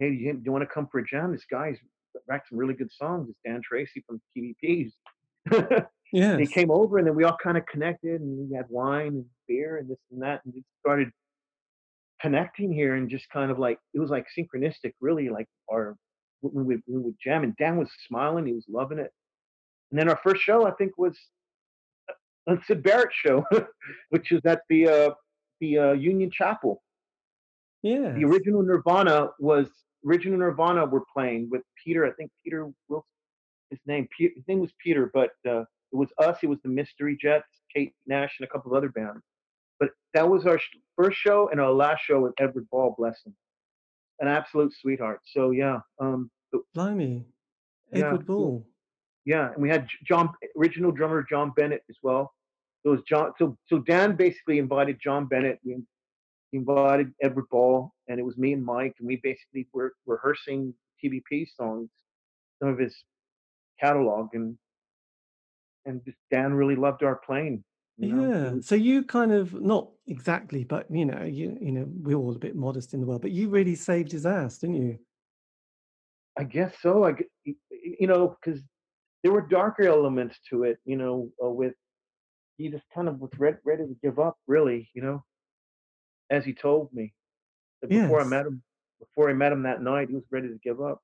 [0.00, 1.32] hey, do you, do you want to come for a jam?
[1.32, 1.76] This guy's
[2.28, 3.28] writes some really good songs.
[3.28, 4.92] It's Dan Treacy from TVPs.
[6.14, 6.38] Yes.
[6.38, 9.24] he came over, and then we all kind of connected, and we had wine and
[9.48, 11.10] beer and this and that, and just started
[12.20, 15.28] connecting here, and just kind of like it was like synchronistic, really.
[15.28, 15.96] Like our
[16.42, 19.10] we, we would jam, and Dan was smiling, he was loving it.
[19.90, 21.18] And then our first show, I think, was
[22.46, 23.44] a Syd Barrett show,
[24.10, 25.10] which was at the uh,
[25.60, 26.80] the uh, Union Chapel
[27.84, 29.68] yeah the original Nirvana was
[30.06, 32.04] original Nirvana were playing with Peter.
[32.04, 33.06] I think Peter Wilson.
[33.70, 36.38] His name Pe- his name was Peter, but uh, it was us.
[36.42, 39.22] It was the Mystery Jets, Kate Nash, and a couple of other bands.
[39.78, 40.58] But that was our
[40.96, 43.34] first show and our last show with Edward Ball, bless him,
[44.18, 45.20] an absolute sweetheart.
[45.24, 46.30] So yeah, um,
[46.74, 47.24] Blimey.
[47.92, 48.26] Yeah, Edward.
[48.26, 48.66] Ball.
[49.24, 52.32] yeah, and we had John, original drummer John Bennett as well.
[52.82, 53.32] So it was John.
[53.38, 55.60] So so Dan basically invited John Bennett.
[55.64, 55.76] We
[56.52, 61.46] invited Edward Ball, and it was me and Mike, and we basically were rehearsing TVP
[61.56, 61.88] songs,
[62.60, 62.96] some of his
[63.80, 64.58] catalog, and
[65.86, 67.64] and just Dan really loved our plane.
[67.98, 68.54] You know?
[68.54, 68.60] Yeah.
[68.60, 72.38] So you kind of not exactly, but you know, you you know, we're all a
[72.38, 74.98] bit modest in the world, but you really saved his ass, didn't you?
[76.36, 77.04] I guess so.
[77.04, 78.60] I you know, because
[79.22, 80.78] there were darker elements to it.
[80.84, 81.74] You know, uh, with
[82.56, 84.36] he just kind of was ready, ready to give up.
[84.48, 85.22] Really, you know,
[86.30, 87.14] as he told me
[87.80, 88.62] that before I met him,
[88.98, 91.00] before I met him that night, he was ready to give up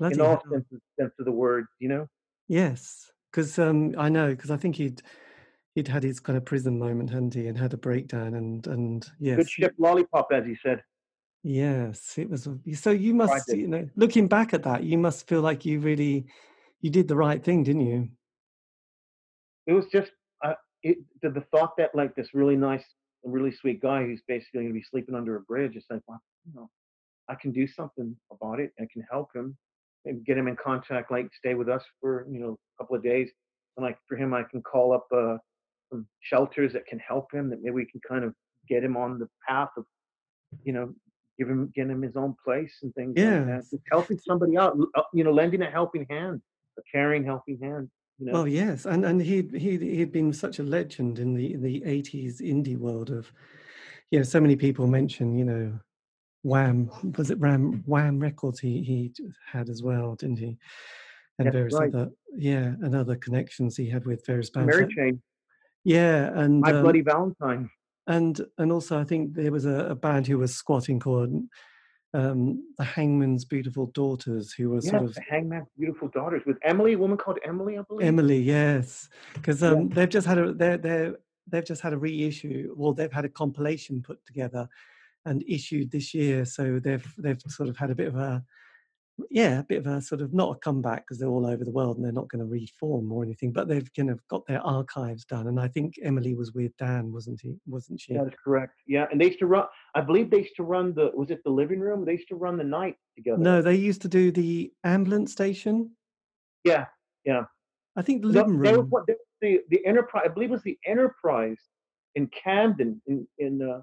[0.00, 0.42] in Bloody all hell.
[0.52, 1.66] sense sense of the word.
[1.80, 2.08] You know,
[2.48, 3.10] Yes.
[3.34, 5.02] Because um, I know, because I think he'd
[5.74, 9.10] he'd had his kind of prison moment, hadn't he, and had a breakdown, and and
[9.18, 10.84] yes, good ship lollipop, as he said.
[11.42, 12.48] yes, it was.
[12.74, 16.26] So you must, you know, looking back at that, you must feel like you really
[16.80, 18.08] you did the right thing, didn't you?
[19.66, 20.12] It was just
[20.44, 22.84] uh, it, the, the thought that like this really nice,
[23.24, 25.72] really sweet guy who's basically going to be sleeping under a bridge.
[25.74, 26.70] It's like, well, you know,
[27.28, 28.72] I can do something about it.
[28.78, 29.56] I can help him,
[30.04, 33.02] maybe get him in contact, like stay with us for you know a couple of
[33.02, 33.30] days,
[33.76, 35.36] and like for him, I can call up uh,
[35.90, 37.50] some shelters that can help him.
[37.50, 38.34] That maybe we can kind of
[38.68, 39.84] get him on the path of,
[40.64, 40.94] you know,
[41.38, 43.64] give him get him his own place and things like that.
[43.70, 46.40] Just helping somebody out, uh, you know, lending a helping hand,
[46.78, 47.90] a caring helping hand.
[48.18, 51.54] You know, Well, yes, and and he'd he'd he'd been such a legend in the
[51.54, 53.32] in the eighties indie world of,
[54.10, 55.78] you know, so many people mention, you know,
[56.44, 59.12] Wham was it Ram Whaam Records he he
[59.50, 60.58] had as well, didn't he?
[61.38, 61.92] And that's various right.
[61.92, 64.76] other yeah, and other connections he had with various bands.
[64.76, 65.22] Mary Chain,
[65.84, 67.70] yeah, and My um, Bloody Valentine.
[68.06, 71.32] and and also I think there was a, a band who was squatting called
[72.12, 76.58] um, the Hangman's Beautiful Daughters, who were Yes, sort of the Hangman's Beautiful Daughters with
[76.62, 78.06] Emily, a woman called Emily, I believe.
[78.06, 79.70] Emily, yes, because Yeah.
[79.70, 81.16] um, they've just had a they're they're
[81.48, 82.74] they've just had a reissue.
[82.76, 84.68] Well, they've had a compilation put together
[85.26, 88.44] and issued this year, so they've they've sort of had a bit of a
[89.30, 91.70] yeah, a bit of a sort of not a comeback because they're all over the
[91.70, 94.60] world and they're not going to reform or anything, but they've kind of got their
[94.60, 95.46] archives done.
[95.46, 97.56] And I think Emily was with Dan, wasn't he?
[97.66, 98.14] Wasn't she?
[98.14, 98.80] That is correct.
[98.86, 99.66] Yeah, and they used to run.
[99.94, 101.10] I believe they used to run the.
[101.14, 102.04] Was it the living room?
[102.04, 103.38] They used to run the night together.
[103.38, 105.90] No, they used to do the ambulance station.
[106.64, 106.86] Yeah,
[107.24, 107.44] yeah.
[107.96, 108.62] I think the living room.
[108.62, 109.04] There was
[109.40, 110.24] the the Enterprise.
[110.26, 111.58] I believe it was the Enterprise
[112.16, 113.82] in Camden in in uh,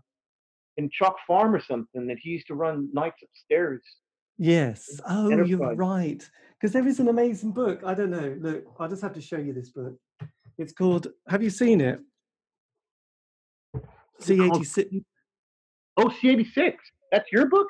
[0.77, 3.81] in Chalk Farm or something that he used to run nights upstairs.
[4.37, 4.99] Yes.
[5.07, 6.27] Oh, you're right.
[6.59, 7.81] Because there is an amazing book.
[7.85, 8.35] I don't know.
[8.39, 9.95] Look, I'll just have to show you this book.
[10.57, 11.07] It's called.
[11.27, 11.99] Have you seen it
[14.21, 15.03] C86.
[15.97, 16.73] Oh, C86.
[17.11, 17.67] That's your book?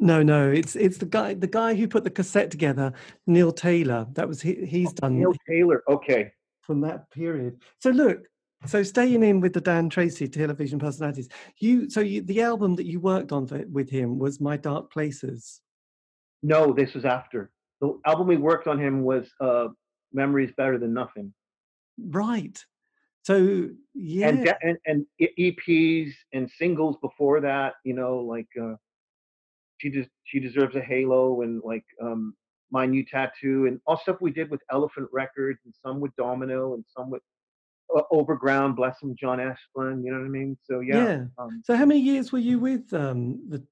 [0.00, 0.50] No, no.
[0.50, 2.92] It's it's the guy the guy who put the cassette together,
[3.26, 4.06] Neil Taylor.
[4.12, 5.82] That was he, he's oh, done Neil Taylor.
[5.88, 6.32] Okay.
[6.62, 7.60] from that period.
[7.80, 8.20] So look.
[8.66, 12.86] So staying in with the Dan Treacy television personalities, you so you, the album that
[12.86, 15.60] you worked on for, with him was My Dark Places.
[16.42, 17.50] No, this was after.
[17.80, 19.68] The album we worked on him was uh,
[20.12, 21.32] "Memories Better Than Nothing."
[21.98, 22.62] Right.
[23.22, 24.28] So yeah.
[24.28, 28.74] and de- and and EPs and singles before that, you know, like uh,
[29.78, 32.34] she just she deserves a halo and like um,
[32.72, 36.74] my new tattoo and all stuff we did with Elephant Records and some with Domino
[36.74, 37.22] and some with
[38.10, 40.04] Overground, bless him, John Esplin.
[40.04, 40.56] You know what I mean?
[40.64, 41.24] So yeah, Yeah.
[41.38, 43.64] um, So how many years were you with um the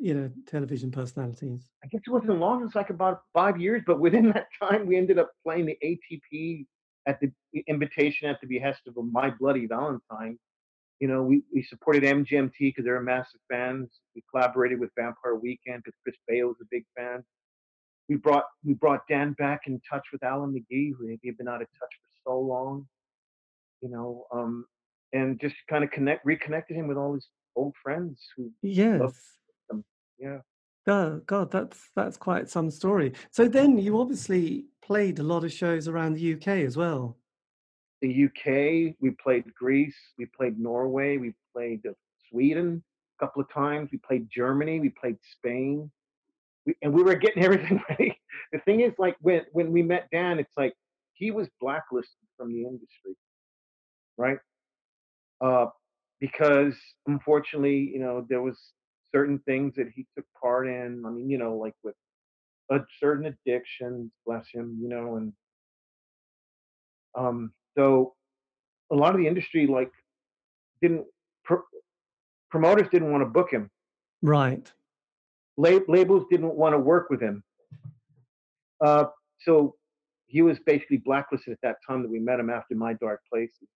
[0.00, 1.70] you know television personalities?
[1.84, 2.60] I guess it wasn't long.
[2.60, 5.78] It was like about five years, but within that time, we ended up playing the
[5.84, 6.66] ATP
[7.06, 7.30] at the
[7.66, 10.38] invitation at the behest of My Bloody Valentine.
[11.00, 13.88] You know, we, we supported MGMT because they're massive fans.
[14.16, 17.24] We collaborated with Vampire Weekend because Chris Baio was a big fan.
[18.08, 21.62] We brought we brought Dan back in touch with Alan McGee, who had been out
[21.62, 21.90] of touch
[22.24, 22.86] for so long.
[23.80, 24.66] You know, um,
[25.12, 29.12] and just kind of connect reconnected him with all his old friends who Yes.
[30.18, 30.38] Yeah.
[30.86, 33.12] God, God, that's that's quite some story.
[33.30, 37.18] So then you obviously played a lot of shows around the UK as well.
[38.00, 41.92] the UK, we played Greece, we played Norway, we played uh,
[42.30, 42.82] Sweden
[43.18, 45.90] a couple of times, we played Germany, we played Spain,
[46.64, 48.18] we, and we were getting everything ready.
[48.52, 50.74] The thing is, like when when we met Dan, it's like
[51.12, 53.14] he was blacklisted from the industry,
[54.18, 54.38] right?
[55.40, 55.66] Uh,
[56.20, 56.74] because
[57.06, 58.58] unfortunately, you know, there was
[59.14, 61.04] certain things that he took part in.
[61.06, 61.94] I mean, you know, like with
[62.70, 65.32] a certain addictions, bless him, you know, and
[67.14, 68.14] um, so
[68.90, 69.90] a lot of the industry like
[70.80, 71.04] didn't
[71.44, 71.66] pr-
[72.50, 73.70] promoters didn't want to book him
[74.22, 74.70] Right.
[75.56, 77.42] La- labels didn't want to work with him
[78.84, 79.04] uh,
[79.40, 79.74] so
[80.26, 83.68] he was basically blacklisted at that time that we met him after my dark places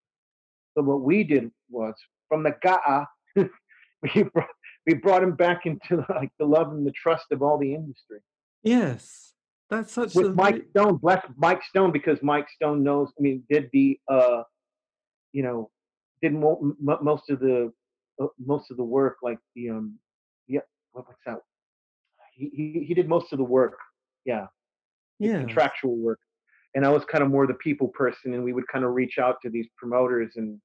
[0.76, 1.94] So what we did was
[2.28, 3.06] from the Ga'a,
[3.36, 4.48] we brought,
[4.86, 8.20] we brought him back into like the love and the trust of all the industry.
[8.62, 9.34] Yes,
[9.68, 10.96] that's such with a Mike Stone.
[10.96, 13.08] Bless Mike Stone because Mike Stone knows.
[13.18, 14.42] I mean, did the uh,
[15.32, 15.70] you know,
[16.22, 17.72] did mo- m- most of the
[18.20, 19.98] uh, most of the work like the um,
[20.48, 20.60] yeah,
[20.92, 21.38] what, what's that?
[22.34, 23.76] He, he he did most of the work.
[24.24, 24.46] Yeah,
[25.18, 26.20] yeah, contractual work.
[26.74, 29.18] And I was kind of more the people person, and we would kind of reach
[29.18, 30.58] out to these promoters and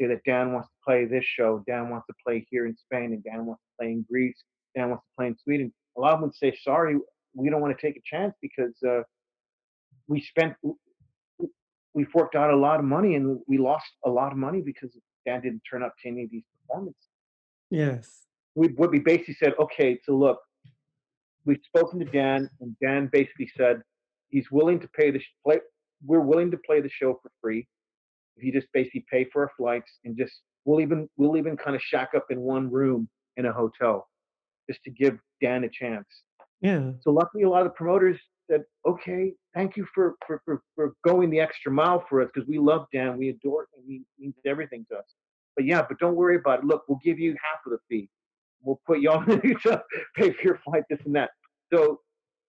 [0.00, 3.12] say that Dan wants to play this show, Dan wants to play here in Spain,
[3.12, 4.42] and Dan wants to play in Greece,
[4.76, 5.72] Dan wants to play in Sweden.
[5.96, 6.96] A lot of them would say, "Sorry,
[7.34, 9.02] we don't want to take a chance because uh,
[10.06, 10.54] we spent
[11.94, 14.96] we forked out a lot of money and we lost a lot of money because
[15.26, 17.02] Dan didn't turn up to any of these performances."
[17.70, 20.38] yes, We what we basically said, "Okay, so look,
[21.44, 23.82] we've spoken to Dan, and Dan basically said
[24.28, 25.60] he's willing to pay the sh- play.
[26.04, 27.66] We're willing to play the show for free
[28.36, 31.74] if you just basically pay for our flights and just we'll even we'll even kind
[31.74, 34.08] of shack up in one room in a hotel
[34.68, 36.06] just to give Dan a chance.
[36.60, 38.18] yeah, So luckily, a lot of the promoters
[38.50, 42.48] said, "Okay, thank you for for for, for going the extra mile for us because
[42.48, 45.04] we love Dan, we adore him, he means everything to us.
[45.56, 46.64] But yeah, but don't worry about it.
[46.66, 48.08] Look, we'll give you half of the fee.
[48.62, 49.82] We'll put you on to
[50.16, 51.30] pay for your flight, this and that.
[51.72, 52.00] So,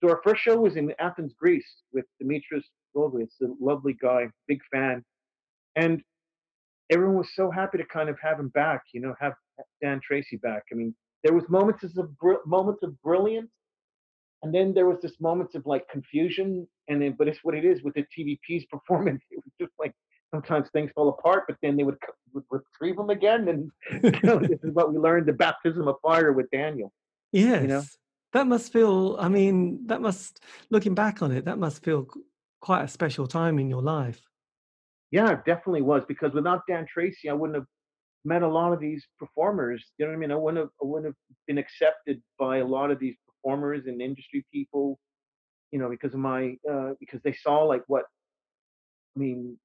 [0.02, 2.64] so our first show was in Athens, Greece, with Dimitris
[2.96, 5.04] Golgovits, a lovely guy, big fan,
[5.76, 6.02] and
[6.90, 8.84] everyone was so happy to kind of have him back.
[8.94, 9.34] You know, have
[9.82, 10.64] Dan Treacy back.
[10.72, 13.52] I mean, there was moments of br- moments of brilliance,
[14.44, 16.68] and then there was this moments of like confusion.
[16.88, 19.22] And then, but it's what it is with the TVP's performance.
[19.32, 19.94] It was just like
[20.34, 21.98] sometimes things fall apart, but then they would,
[22.34, 23.48] would retrieve them again.
[23.50, 23.72] And
[24.16, 26.92] you know, this is what we learned: the baptism of fire with Daniel.
[27.68, 27.98] yes.
[28.34, 29.18] That must feel.
[29.20, 30.42] I mean, that must.
[30.70, 32.08] Looking back on it, that must feel
[32.62, 34.22] quite a special time in your life.
[35.12, 37.66] Yeah, it definitely was because without Dan Treacy, I wouldn't have
[38.26, 39.84] met a lot of these performers.
[39.98, 40.32] You know what I mean?
[40.32, 44.02] I wouldn't have, I wouldn't have been accepted by a lot of these performers and
[44.02, 45.00] industry people.
[45.72, 48.06] You know, because of my uh, because they saw like what
[49.16, 49.58] I mean,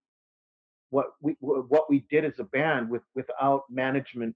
[0.91, 4.35] what we what we did as a band with without management,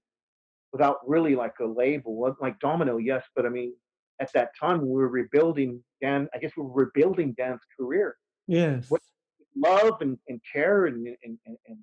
[0.71, 3.73] without really like a label, like Domino, yes, but I mean,
[4.19, 6.27] at that time we were rebuilding Dan.
[6.33, 8.15] I guess we were rebuilding Dan's career
[8.47, 8.89] Yes.
[8.89, 9.01] what
[9.55, 11.77] love and, and care and, and, and, and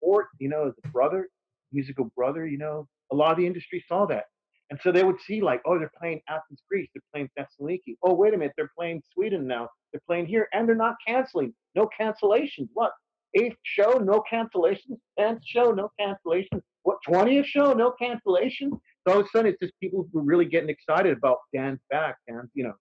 [0.00, 1.28] support, you know, as a brother,
[1.72, 4.24] musical brother, you know, a lot of the industry saw that.
[4.70, 7.96] And so they would see like, oh, they're playing Athens, Greece, they're playing Thessaloniki.
[8.02, 9.68] Oh, wait a minute, they're playing Sweden now.
[9.92, 11.52] They're playing here and they're not canceling.
[11.74, 12.68] No cancellations.
[12.72, 12.92] What?
[13.34, 14.98] Eighth show, no cancellations.
[15.18, 16.60] Tenth show, no cancellations.
[16.82, 16.98] What?
[17.06, 18.78] Twentieth show, no cancellations.
[19.06, 21.80] So all of a sudden, it's just people who are really getting excited about Dan's
[21.90, 22.16] back.
[22.28, 22.74] And you know,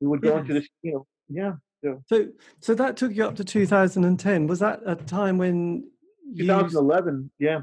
[0.00, 1.52] we would go into this, you know, yeah.
[1.82, 2.28] So So,
[2.60, 4.46] so that took you up to 2010.
[4.46, 5.90] Was that a time when
[6.32, 7.60] you 2011, yeah.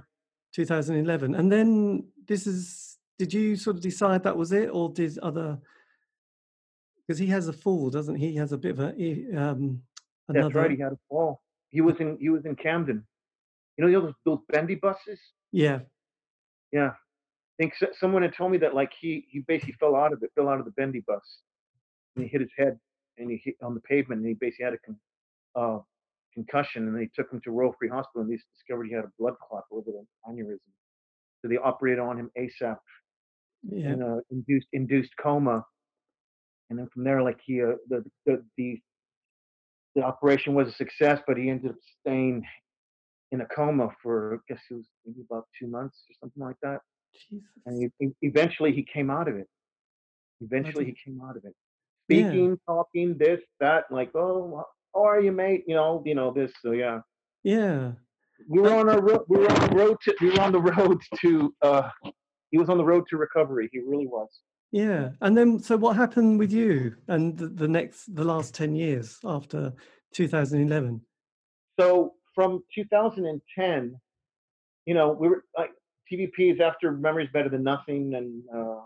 [0.54, 2.98] 2011, and then this is?
[3.20, 5.58] Did you sort of decide that was it, or did other?
[7.08, 8.32] Because he has a fall, doesn't he?
[8.32, 8.90] He has a bit of a
[9.36, 9.82] um,
[10.28, 10.62] That's another.
[10.62, 10.72] right.
[10.72, 11.42] He had a fall.
[11.70, 13.06] He was in he was in Camden.
[13.78, 15.20] You know those those bendy buses?
[15.52, 15.80] Yeah.
[16.72, 16.92] Yeah.
[17.60, 20.32] I think someone had told me that like he he basically fell out of it,
[20.36, 21.42] fell out of the bendy bus,
[22.16, 22.80] and he hit his head
[23.18, 25.00] and he hit on the pavement, and he basically had a con,
[25.56, 25.80] uh,
[26.36, 29.12] concussion, and they took him to Royal Free Hospital, and they discovered he had a
[29.18, 30.60] blood clot over an aneurysm.
[31.42, 32.78] So they operated on him ASAP
[33.64, 33.94] Yeah.
[33.94, 35.66] in a induced induced coma,
[36.70, 38.80] and then from there, like he uh, the, the the
[39.96, 42.46] the operation was a success, but he ended up staying
[43.32, 46.58] in a coma for I guess it was maybe about two months or something like
[46.62, 46.82] that.
[47.30, 47.48] Jesus.
[47.66, 49.48] And he, eventually he came out of it.
[50.42, 51.54] Eventually he came out of it.
[52.10, 52.30] Yeah.
[52.30, 54.64] Speaking, talking, this, that, like, oh,
[54.94, 55.64] how are you, mate?
[55.68, 56.52] You know, you know this.
[56.62, 57.00] So yeah,
[57.44, 57.92] Yeah.
[58.48, 59.24] we were on our road.
[59.28, 60.16] We were on the road to.
[60.22, 61.54] We were on the road to.
[61.62, 61.90] uh
[62.52, 63.70] He was on the road to recovery.
[63.72, 64.30] He really was.
[64.72, 65.10] Yeah.
[65.22, 69.18] And then, so what happened with you and the, the next, the last 10 years
[69.24, 69.74] after
[70.14, 71.02] 2011?
[71.80, 74.00] so from 2010,
[74.86, 75.72] you know, we were like
[76.12, 78.82] TVP is after Memories Better Than Nothing and uh,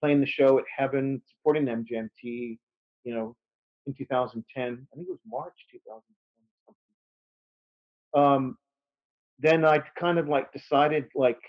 [0.00, 2.58] playing the show at Heaven, supporting MGMT,
[3.04, 3.36] you know,
[3.86, 4.62] in 2010.
[4.62, 6.04] I think it was March 2010.
[8.14, 8.46] something.
[8.46, 8.58] Um,
[9.38, 11.40] then I kind of like decided like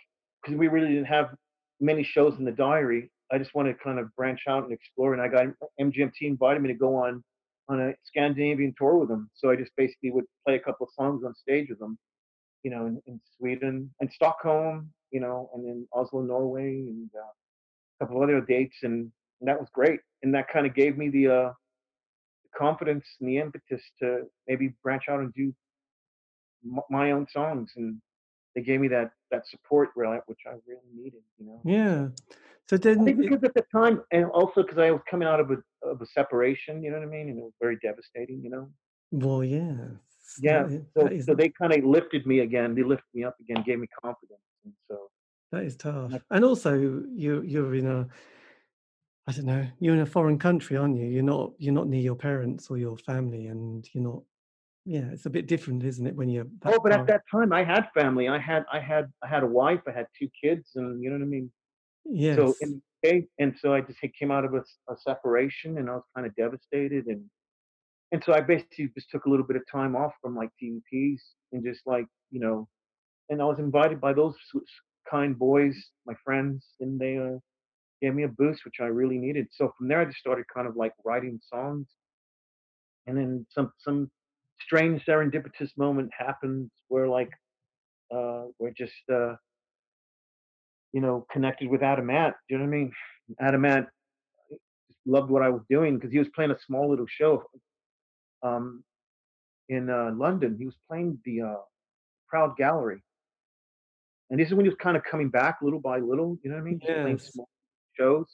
[0.42, 1.36] because we really didn't have
[1.80, 3.12] many shows in the diary.
[3.32, 5.48] I just wanted to kind of branch out and explore, and I got
[5.80, 7.24] MGMT invited me to go on
[7.70, 9.30] on a Scandinavian tour with them.
[9.34, 11.98] So I just basically would play a couple of songs on stage with them,
[12.64, 17.20] you know, in, in Sweden and Stockholm, you know, and in Oslo, Norway, and uh,
[17.20, 20.00] a couple of other dates, and, and that was great.
[20.24, 21.54] And that kind of gave me the uh,
[22.58, 25.54] confidence and the impetus to maybe branch out and do
[26.66, 27.72] m- my own songs.
[27.76, 28.02] And
[28.56, 31.22] they gave me that that support which I really needed.
[31.40, 31.62] You know.
[31.64, 32.08] Yeah.
[32.70, 35.58] So then, because at the time, and also because I was coming out of a
[35.84, 38.70] of a separation, you know what I mean, and it was very devastating, you know.
[39.12, 39.76] Well, yeah.
[40.42, 40.70] Yeah.
[40.98, 42.76] so, so they kind of lifted me again.
[42.76, 44.40] They lifted me up again, gave me confidence,
[44.90, 45.10] so.
[45.52, 46.14] That is tough.
[46.30, 48.08] And also, you you're in a
[49.28, 51.06] I don't know, you're in a foreign country, aren't you?
[51.06, 54.24] You're not you're not near your parents or your family, and you're not.
[54.84, 56.48] Yeah, it's a bit different, isn't it, when you're.
[56.66, 57.02] Oh, but far?
[57.02, 58.28] at that time, I had family.
[58.28, 59.82] I had I had I had a wife.
[59.88, 61.52] I had two kids, and you know what I mean.
[62.06, 62.36] Yes.
[62.36, 62.82] So in,
[63.40, 66.36] and so I just came out of a, a separation, and I was kind of
[66.36, 67.24] devastated, and
[68.12, 71.22] and so I basically just took a little bit of time off from like TVPs
[71.52, 72.68] and just like you know,
[73.30, 74.36] and I was invited by those
[75.10, 77.38] kind boys, my friends, and they uh,
[78.02, 79.48] gave me a boost, which I really needed.
[79.52, 81.88] So from there, I just started kind of like writing songs,
[83.08, 84.10] and then some some
[84.60, 87.32] strange serendipitous moment happened where like
[88.14, 89.36] uh, we're just uh,
[90.94, 92.36] you know connected with Adam Ant.
[92.48, 92.92] Do you know what I mean?
[93.40, 93.88] Adam Ant
[95.06, 97.44] loved what I was doing because he was playing a small little show
[98.44, 98.84] um,
[99.70, 100.56] in uh, London.
[100.58, 101.56] He was playing the uh,
[102.30, 103.04] Proud Gallery,
[104.32, 106.40] and this is when he was kind of coming back little by little.
[106.42, 106.80] You know what I mean?
[106.82, 107.02] Yes.
[107.02, 107.50] Playing small
[108.00, 108.26] shows,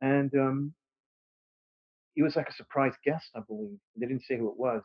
[0.00, 0.72] and um,
[2.14, 3.76] he was like a surprise guest, I believe.
[3.96, 4.82] They didn't say who it was.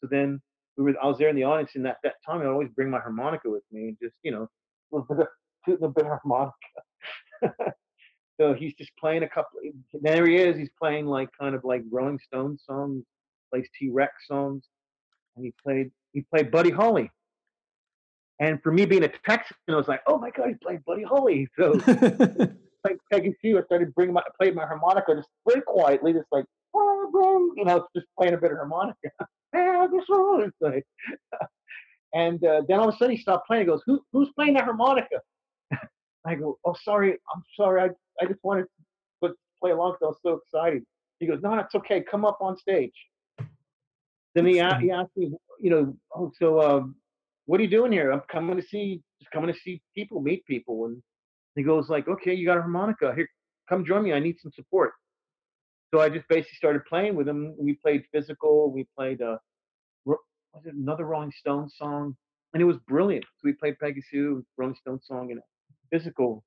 [0.00, 0.42] So then
[0.76, 0.94] we were.
[1.00, 3.48] I was there in the audience, and that that time I always bring my harmonica
[3.48, 4.48] with me, and just you know,
[4.92, 5.28] a little bit of
[5.64, 7.72] shooting a bit of harmonica.
[8.40, 9.60] so he's just playing a couple.
[9.92, 10.56] There he is.
[10.56, 13.04] He's playing like kind of like Rolling Stones songs,
[13.52, 14.64] plays T Rex songs,
[15.36, 17.12] and he played he played Buddy Holly.
[18.40, 21.02] And for me being a Texan, I was like, oh my god, he's playing Buddy
[21.02, 21.48] Holly.
[22.84, 26.26] So like Peggy Sue, I started bringing my played my harmonica just very quietly, just
[26.30, 29.08] like you know, just playing a bit of harmonica.
[30.60, 30.84] like,
[32.14, 33.62] and uh, then all of a sudden he stopped playing.
[33.62, 35.20] He goes, Who, "Who's playing the harmonica?"
[36.26, 37.82] I go, "Oh, sorry, I'm sorry.
[37.82, 37.88] I
[38.22, 38.66] I just wanted
[39.22, 40.84] to play along because I was so excited."
[41.20, 42.02] He goes, "No, it's okay.
[42.02, 42.92] Come up on stage."
[44.34, 45.30] Then he, he asked me,
[45.60, 46.96] you know, oh, so um,
[47.46, 48.10] what are you doing here?
[48.12, 50.86] I'm coming to see, just coming to see people, meet people.
[50.86, 51.02] And
[51.56, 53.12] he goes like, okay, you got a harmonica.
[53.14, 53.28] Here,
[53.68, 54.12] come join me.
[54.12, 54.92] I need some support.
[55.92, 57.54] So I just basically started playing with him.
[57.58, 58.72] We played physical.
[58.72, 59.36] We played uh,
[60.54, 62.16] was it another Rolling Stones song,
[62.52, 63.24] and it was brilliant.
[63.24, 65.40] So we played Peggy Sue, Rolling Stones song, and
[65.92, 66.44] physical.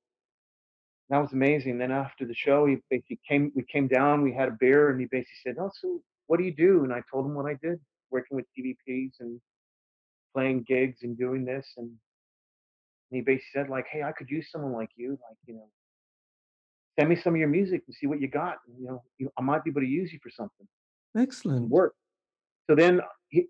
[1.09, 1.77] That was amazing.
[1.77, 3.51] Then after the show, he basically came.
[3.55, 4.23] We came down.
[4.23, 6.93] We had a beer, and he basically said, "Oh, so what do you do?" And
[6.93, 7.79] I told him what I did,
[8.11, 9.39] working with TVPs and
[10.37, 11.65] playing gigs and doing this.
[11.77, 15.11] And, and he basically said, like, "Hey, I could use someone like you.
[15.11, 15.67] Like, you know,
[16.99, 18.57] send me some of your music and see what you got.
[18.67, 20.67] And, you know, you, I might be able to use you for something."
[21.17, 21.95] Excellent work.
[22.69, 23.47] So then he,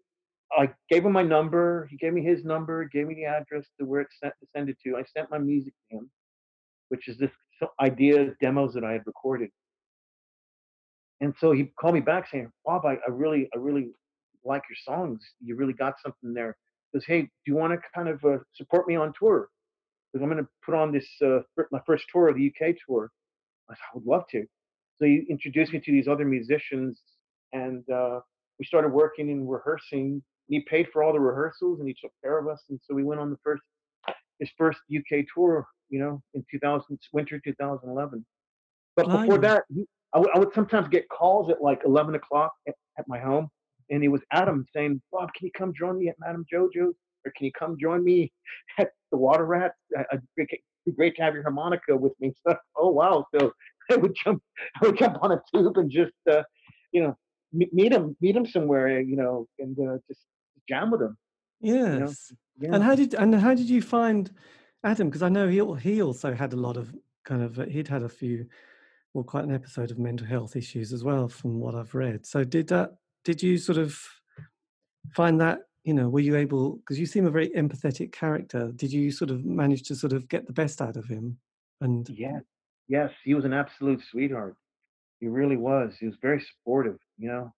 [0.57, 1.87] I gave him my number.
[1.91, 4.69] He gave me his number, gave me the address to where it sent to send
[4.69, 4.95] it to.
[4.95, 6.11] I sent my music to him,
[6.89, 7.31] which is this
[7.81, 9.49] ideas, demos that I had recorded.
[11.19, 13.87] And so he called me back saying, Bob, I, I really, I really
[14.45, 15.19] like your songs.
[15.43, 16.55] You really got something there.
[16.93, 19.49] Goes, hey, do you want to kind of uh, support me on tour?
[20.11, 21.39] Because I'm going to put on this, uh,
[21.71, 23.11] my first tour of the UK tour.
[23.69, 24.45] I said, I would love to.
[24.99, 27.01] So he introduced me to these other musicians
[27.53, 28.19] and uh,
[28.59, 30.13] we started working and rehearsing.
[30.13, 32.63] And He paid for all the rehearsals and he took care of us.
[32.69, 33.61] And so we went on the first,
[34.39, 38.25] his first UK tour, you know, in 2000, winter 2011.
[38.95, 42.53] But before that, he, I, w- I would sometimes get calls at like 11 o'clock
[42.67, 43.49] at, at, my home.
[43.89, 46.95] And it was Adam saying, Bob, can you come join me at Madame Jojo's?
[47.25, 48.31] Or can you come join me
[48.77, 49.73] at the Water Rat?
[49.97, 50.03] I,
[50.37, 50.47] would
[50.85, 52.33] be great to have your harmonica with me.
[52.45, 53.25] So, oh, wow.
[53.37, 53.51] So
[53.91, 54.41] I would jump,
[54.81, 56.43] I would jump on a tube and just, uh,
[56.91, 57.17] you know,
[57.53, 60.21] meet him, meet him somewhere, you know, and uh, just
[60.67, 61.17] jam with him.
[61.61, 61.77] Yes.
[61.79, 62.09] You know?
[62.59, 62.75] yeah.
[62.75, 64.31] And how did and how did you find
[64.83, 65.09] Adam?
[65.09, 68.09] Because I know he he also had a lot of kind of he'd had a
[68.09, 68.47] few,
[69.13, 72.25] well, quite an episode of mental health issues as well, from what I've read.
[72.25, 72.97] So did that?
[73.27, 74.01] Did you sort of
[75.13, 75.59] find that?
[75.83, 76.77] You know, were you able?
[76.77, 78.71] Because you seem a very empathetic character.
[78.73, 81.37] Did you sort of manage to sort of get the best out of him?
[81.81, 82.39] And yeah,
[82.87, 84.55] yes, he was an absolute sweetheart.
[85.19, 85.91] He really was.
[85.99, 87.53] He was very supportive, you know,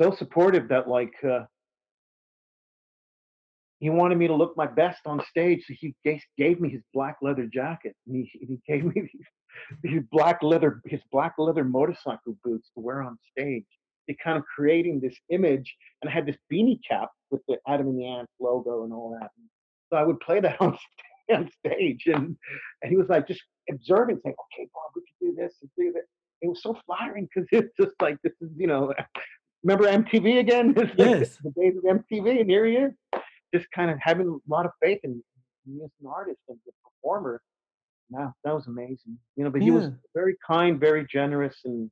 [0.00, 1.44] so supportive that like uh,
[3.78, 5.62] he wanted me to look my best on stage.
[5.68, 9.26] So he gave, gave me his black leather jacket, and he, he gave me these,
[9.84, 13.66] these black leather his black leather motorcycle boots to wear on stage.
[14.06, 17.88] He kind of creating this image, and I had this beanie cap with the Adam
[17.88, 19.30] and the Ants logo and all that.
[19.36, 19.46] And
[19.90, 20.76] so I would play that on
[21.32, 22.36] on stage, and
[22.82, 25.92] and he was like just observing, saying, "Okay, Bob, we can do this and do
[25.92, 26.02] that."
[26.42, 28.92] it was so flattering because it's just like this is you know
[29.64, 30.74] remember MTV again?
[30.74, 31.38] This yes.
[31.42, 32.92] the days of MTV, and here he is,
[33.54, 35.22] just kind of having a lot of faith in
[35.66, 37.40] me as an artist and a performer.
[38.10, 39.18] Now that was amazing.
[39.36, 41.90] You know, but he was very kind, very generous, and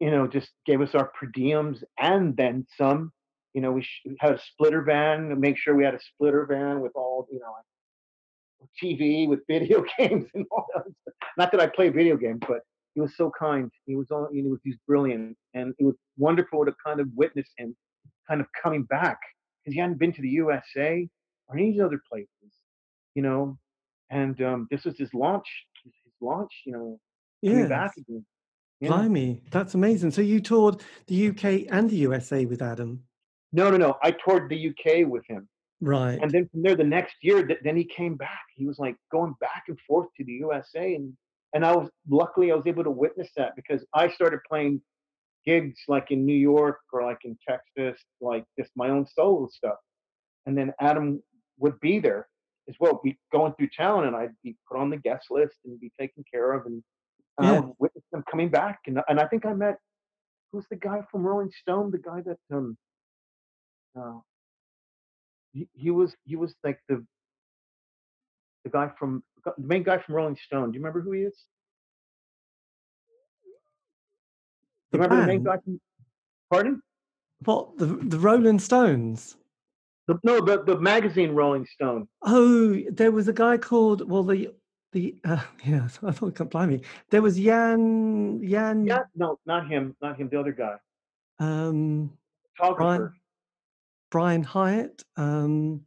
[0.00, 3.12] you know, just gave us our per diems and then some.
[3.52, 3.86] You know, we,
[4.20, 7.40] had a splitter van to make sure we had a splitter van with all, you
[7.40, 7.52] know,
[8.82, 10.84] TV with video games and all that.
[11.36, 12.60] Not that I play video games, but
[12.94, 13.70] he was so kind.
[13.86, 17.08] He was all, you know, he was brilliant, and it was wonderful to kind of
[17.14, 17.76] witness him
[18.28, 19.18] kind of coming back
[19.64, 21.08] because he hadn't been to the USA
[21.48, 22.52] or any of these other places,
[23.14, 23.58] you know.
[24.10, 25.46] And um, this was his launch,
[25.84, 27.00] his, his launch, you know,
[27.44, 28.24] coming back again.
[28.80, 28.88] Yeah.
[28.88, 30.10] Blimey, that's amazing.
[30.10, 33.02] So you toured the UK and the USA with Adam,
[33.52, 33.96] No, no, no.
[34.02, 35.48] I toured the UK with him.
[35.82, 36.18] right?
[36.20, 38.44] And then from there, the next year, th- then he came back.
[38.56, 41.12] He was like going back and forth to the USA, and
[41.52, 44.80] and I was luckily I was able to witness that because I started playing
[45.44, 49.76] gigs like in New York or like in Texas, like just my own solo stuff.
[50.46, 51.22] And then Adam
[51.58, 52.28] would be there
[52.68, 55.78] as well, be going through town, and I'd be put on the guest list and
[55.80, 56.82] be taken care of, and,
[57.40, 57.60] and I Yeah.
[57.60, 58.80] would witness them coming back.
[58.86, 59.78] And and I think I met
[60.52, 62.76] who's the guy from Rolling Stone, the guy that um
[63.98, 64.18] uh,
[65.52, 67.04] he, he was he was like the
[68.64, 70.70] the guy from the main guy from Rolling Stone.
[70.70, 71.44] Do you remember who he is?
[74.92, 75.46] The remember the main band?
[75.46, 75.80] guy from
[76.50, 76.82] Pardon?
[77.44, 79.36] What the the Rolling Stones?
[80.08, 82.08] The, no, the the magazine Rolling Stone.
[82.22, 84.52] Oh, there was a guy called well the
[84.92, 86.82] the uh, yeah I thought blimey.
[87.10, 90.28] There was Jan Jan Yeah, no, not him, not him.
[90.28, 90.76] The other guy,
[91.38, 92.12] um.
[92.76, 93.12] Brian
[94.10, 95.02] Brian Hiatt.
[95.16, 95.84] Um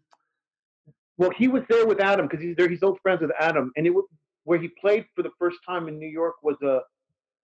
[1.17, 2.69] Well, he was there with Adam because he's there.
[2.69, 4.05] He's old friends with Adam, and it was
[4.45, 6.81] where he played for the first time in New York was a.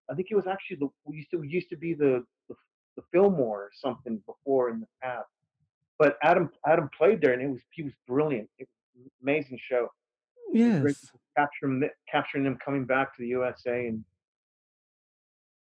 [0.09, 2.55] I think it was actually the we used to used to be the the,
[2.95, 5.29] the Fillmore or something before in the past.
[5.99, 8.49] But Adam Adam played there, and it was he was brilliant.
[8.57, 9.89] It was amazing show.
[10.53, 11.11] It was great yes.
[11.37, 14.03] capturing capturing them coming back to the USA, and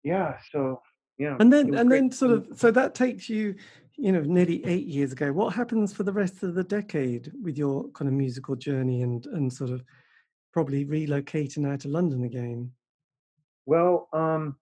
[0.03, 0.81] yeah, so
[1.17, 1.99] yeah, And then and great.
[1.99, 3.55] then sort of so that takes you
[3.97, 5.31] you know nearly 8 years ago.
[5.33, 9.25] What happens for the rest of the decade with your kind of musical journey and
[9.27, 9.83] and sort of
[10.53, 12.71] probably relocating out to London again?
[13.65, 14.55] Well, um,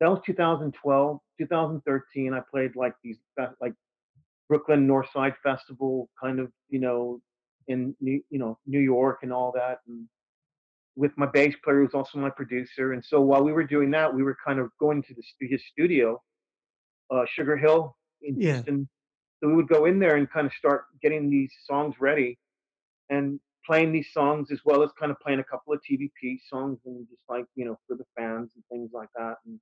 [0.00, 2.34] that was 2012, 2013.
[2.34, 3.18] I played like these
[3.60, 3.74] like
[4.48, 7.20] Brooklyn Northside Festival, kind of you know
[7.68, 10.08] in New, you know New York and all that, and
[10.96, 12.92] with my bass player who's also my producer.
[12.92, 15.62] And so while we were doing that, we were kind of going to the, his
[15.66, 16.22] studio,
[17.10, 18.62] uh, Sugar Hill in Yeah.
[18.64, 18.88] Houston.
[19.40, 22.38] So we would go in there and kind of start getting these songs ready
[23.10, 26.80] and playing these songs as well as kind of playing a couple of TVP songs
[26.86, 29.36] and just like you know for the fans and things like that.
[29.46, 29.60] And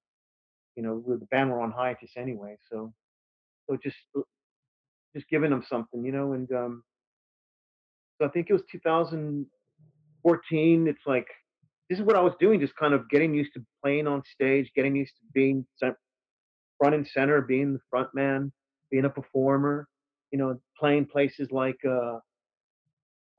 [0.76, 2.92] you know, with the band were on hiatus anyway, so
[3.68, 4.22] so just uh,
[5.14, 6.32] just giving them something, you know.
[6.32, 6.84] And um,
[8.23, 10.87] so I think it was 2014.
[10.87, 11.27] It's like
[11.91, 14.70] this is what I was doing, just kind of getting used to playing on stage,
[14.77, 18.53] getting used to being front and center, being the front man,
[18.93, 19.89] being a performer,
[20.31, 22.20] you know, playing places like uh,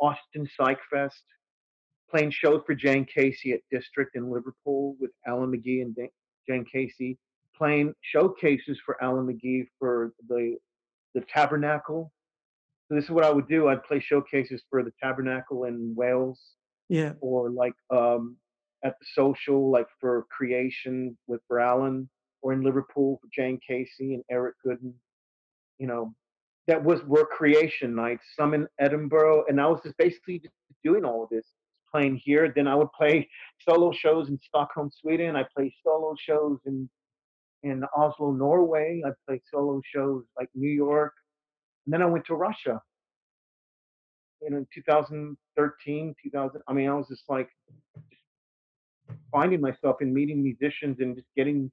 [0.01, 1.23] Austin Psych Fest,
[2.11, 5.95] playing shows for Jayne Casey at District in Liverpool with Alan McGee and
[6.49, 7.17] Jayne Casey,
[7.55, 10.57] playing showcases for Alan McGee for the
[11.15, 12.11] the Tabernacle.
[12.93, 13.69] So this is what I would do.
[13.69, 16.39] I'd play showcases for the Tabernacle in Wales,
[16.89, 17.13] Yeah.
[17.21, 18.37] or like um,
[18.85, 24.23] at the Social, like for Creation with for or in Liverpool for Jayne Casey and
[24.29, 24.93] Eric Gooden.
[25.79, 26.13] You know,
[26.67, 28.25] that was were creation nights.
[28.37, 31.47] Some in Edinburgh, and I was just basically just doing all of this,
[31.91, 32.53] playing here.
[32.55, 33.27] Then I would play
[33.67, 35.35] solo shows in Stockholm, Sweden.
[35.35, 36.87] I play solo shows in
[37.63, 39.01] in Oslo, Norway.
[39.03, 41.13] I played solo shows like New York,
[41.85, 42.81] and then I went to Russia.
[44.41, 46.61] You know, in 2013, 2000.
[46.67, 47.49] I mean, I was just like
[49.31, 51.71] finding myself and meeting musicians and just getting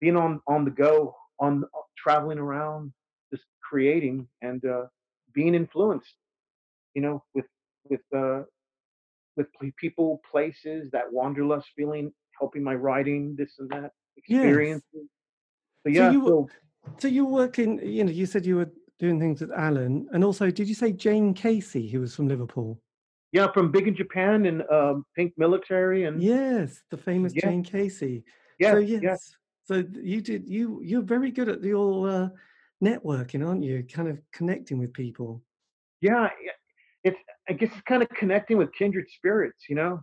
[0.00, 2.92] being on on the go, on uh, traveling around,
[3.32, 4.86] just creating and uh,
[5.34, 6.16] being influenced.
[6.94, 7.46] You know, with
[7.88, 8.42] with uh,
[9.36, 9.46] with
[9.78, 13.92] people, places, that wanderlust feeling, helping my writing, this and that
[14.28, 14.82] Yes.
[14.82, 15.08] experiences.
[15.86, 16.50] So So yeah, you so
[16.98, 18.70] so you were working, you know, you said you were
[19.02, 22.80] doing things with Alan, and also did you say Jayne Casey, who was from Liverpool?
[23.32, 27.64] yeah, from Big in Japan and um, Pink Military and Yes, the famous yeah, Jayne
[27.64, 28.22] Casey.
[28.60, 29.34] yeah, So yeah, yes,
[29.64, 32.28] so you did you you're very good at your uh,
[32.84, 33.84] networking, aren't you?
[33.92, 35.42] Kind of connecting with people.
[36.00, 36.28] yeah.
[36.44, 36.52] yeah.
[37.04, 40.00] It's I guess it's kind of connecting with kindred spirits, you know.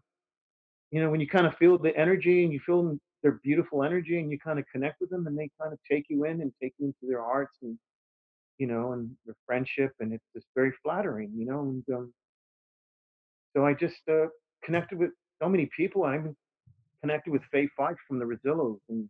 [0.92, 4.20] You know, when you kind of feel the energy and you feel their beautiful energy
[4.20, 6.52] and you kind of connect with them and they kind of take you in and
[6.62, 7.78] take you into their hearts and
[8.60, 11.62] you know and their friendship and it's just very flattering, you know.
[11.62, 12.14] And um,
[13.56, 14.28] So I just uh,
[14.64, 16.04] connected with so many people.
[16.04, 16.36] I even
[17.02, 19.10] connected with Fay Fife from the Rezillos, and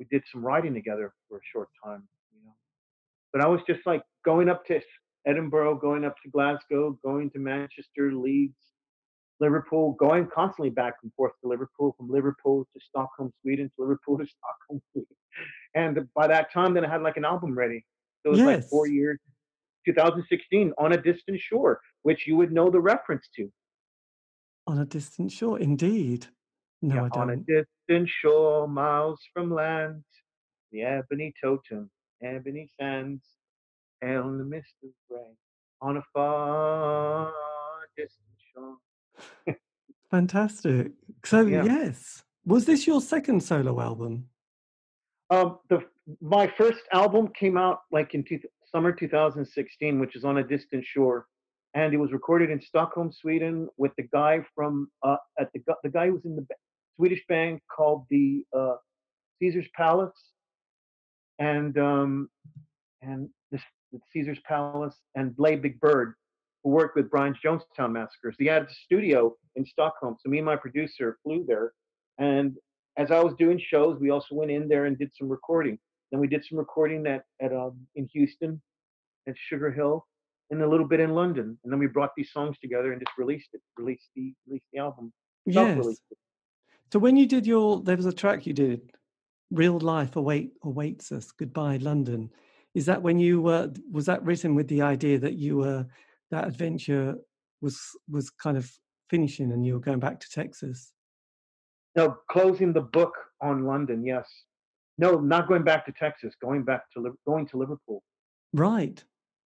[0.00, 2.08] we did some writing together for a short time.
[2.34, 2.54] You know,
[3.32, 4.80] but I was just like going up to
[5.26, 8.56] Edinburgh, going up to Glasgow, going to Manchester, Leeds,
[9.40, 14.18] Liverpool, going constantly back and forth to Liverpool, from Liverpool to Stockholm, Sweden, to Liverpool
[14.18, 15.16] to Stockholm, Sweden.
[15.74, 17.84] And by that time, then I had like an album ready.
[18.22, 18.46] So it was yes.
[18.46, 19.18] like four years,
[19.86, 23.50] 2016, On a Distant Shore, which you would know the reference to.
[24.66, 26.26] On a Distant Shore, indeed.
[26.82, 27.22] No, yeah, I don't.
[27.22, 30.04] On a distant shore, miles from land,
[30.70, 31.90] the ebony totem,
[32.22, 33.22] ebony sands,
[34.00, 35.36] and the mist of rain
[35.80, 37.32] on a far
[37.96, 39.56] distant shore.
[40.10, 40.92] Fantastic.
[41.24, 41.64] So yeah.
[41.64, 44.28] yes, was this your second solo album?
[45.30, 45.84] Um, the
[46.20, 48.40] my first album came out like in two,
[48.70, 51.26] summer 2016, which is on a distant shore,
[51.74, 55.90] and it was recorded in Stockholm, Sweden, with the guy from uh, at the the
[55.90, 56.46] guy who was in the
[56.96, 58.76] Swedish band called the uh,
[59.38, 60.32] Caesar's Palace,
[61.38, 62.28] and um,
[63.02, 63.60] and the,
[63.92, 66.14] the Caesar's Palace and Blade Big Bird
[66.64, 68.36] who worked with Brian's Jonestown Massacres.
[68.38, 70.16] He had a studio in Stockholm.
[70.20, 71.72] So me and my producer flew there.
[72.18, 72.56] And
[72.96, 75.78] as I was doing shows, we also went in there and did some recording.
[76.10, 78.60] Then we did some recording at, at um, in Houston,
[79.28, 80.06] at Sugar Hill,
[80.50, 81.58] and a little bit in London.
[81.62, 84.78] And then we brought these songs together and just released it, released the released the
[84.80, 85.12] album.
[85.44, 85.86] Yes.
[86.92, 88.90] So when you did your, there was a track you did,
[89.50, 92.30] "Real Life Await Awaits Us." Goodbye, London.
[92.74, 93.70] Is that when you were?
[93.90, 95.86] Was that written with the idea that you were
[96.30, 97.16] that adventure
[97.60, 97.80] was
[98.10, 98.70] was kind of
[99.10, 100.92] finishing and you were going back to Texas?
[101.96, 104.04] No, closing the book on London.
[104.04, 104.28] Yes.
[104.98, 106.34] No, not going back to Texas.
[106.40, 108.02] Going back to going to Liverpool.
[108.52, 109.02] Right.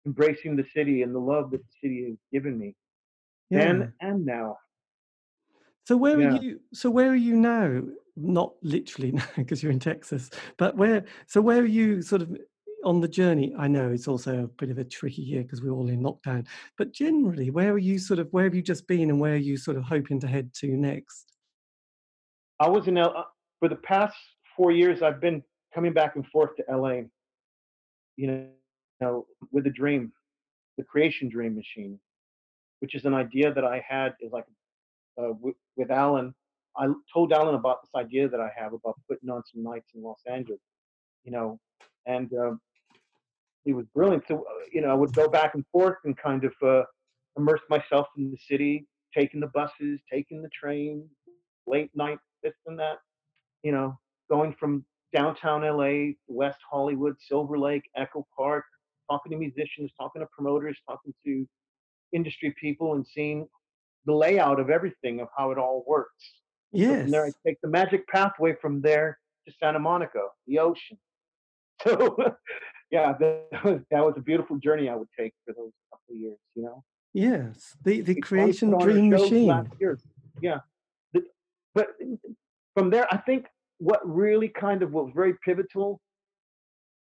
[0.07, 2.75] Embracing the city and the love that the city has given me.
[3.49, 3.65] Yeah.
[3.65, 4.59] Then and now.
[5.87, 6.29] So where yeah.
[6.29, 6.61] are you?
[6.73, 7.83] So where are you now?
[8.17, 11.05] Not literally now because you're in Texas, but where?
[11.27, 12.03] So where are you?
[12.03, 12.37] Sort of
[12.85, 15.73] on the journey, I know it's also a bit of a tricky year because we're
[15.73, 16.47] all in lockdown.
[16.79, 19.37] But generally, where are you sort of where have you just been, and where are
[19.37, 21.33] you sort of hoping to head to next?
[22.59, 23.25] I was in L- uh,
[23.59, 24.17] for the past
[24.61, 25.01] four years.
[25.01, 25.43] I've been
[25.75, 26.97] coming back and forth to LA.
[28.17, 28.47] You know,
[29.01, 30.13] you know with a dream,
[30.77, 31.99] the creation dream machine,
[32.81, 34.45] which is an idea that I had is like
[35.19, 36.35] uh, w- with Alan.
[36.77, 40.03] I told Alan about this idea that I have about putting on some nights in
[40.03, 40.61] Los Angeles.
[41.25, 41.59] You know,
[42.07, 42.61] and um,
[43.65, 44.25] he was brilliant.
[44.29, 46.83] So, uh, you know, I would go back and forth and kind of uh,
[47.39, 48.87] immerse myself in the city,
[49.17, 51.09] taking the buses, taking the train,
[51.67, 52.99] late night, this and that,
[53.63, 53.99] you know,
[54.31, 58.65] going from downtown LA, West Hollywood, Silver Lake, Echo Park,
[59.11, 61.47] talking to musicians, talking to promoters, talking to
[62.13, 63.47] industry people, and seeing
[64.07, 66.33] the layout of everything of how it all works.
[66.73, 66.91] Yes.
[66.91, 70.99] So from there, I take the magic pathway from there to Santa Monica, the ocean.
[71.83, 72.17] So
[72.91, 76.17] yeah, that was, that was a beautiful journey I would take for those couple of
[76.17, 76.85] years, you know.
[77.15, 79.67] Yes, the the creation dream machine.
[80.43, 80.59] Yeah,
[81.15, 81.23] the,
[81.75, 81.89] but
[82.75, 83.47] from there, I think
[83.81, 86.01] what really kind of was very pivotal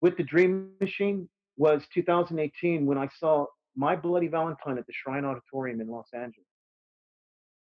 [0.02, 5.26] with the dream machine was 2018 when I saw My Bloody Valentine at the Shrine
[5.26, 6.48] Auditorium in Los Angeles,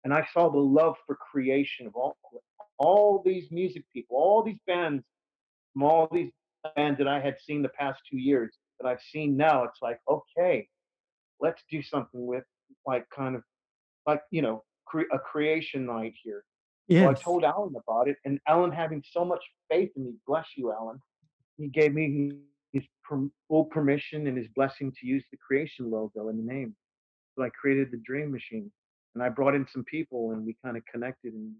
[0.03, 2.15] and I saw the love for creation of all
[2.77, 5.03] all these music people, all these bands
[5.73, 6.31] from all these
[6.75, 9.99] bands that I had seen the past two years that I've seen now, it's like,
[10.09, 10.67] okay,
[11.39, 12.43] let's do something with
[12.85, 13.43] like kind of
[14.07, 16.43] like, you know, cre- a creation night here.
[16.91, 17.03] Yeah.
[17.03, 20.45] So I told Alan about it, and Alan having so much faith in me, bless
[20.57, 20.99] you, Alan.
[21.57, 22.33] He gave me
[22.73, 22.83] his
[23.47, 26.75] full permission and his blessing to use the creation logo and the name.
[27.33, 28.69] So I created the Dream Machine,
[29.15, 31.53] and I brought in some people, and we kind of connected and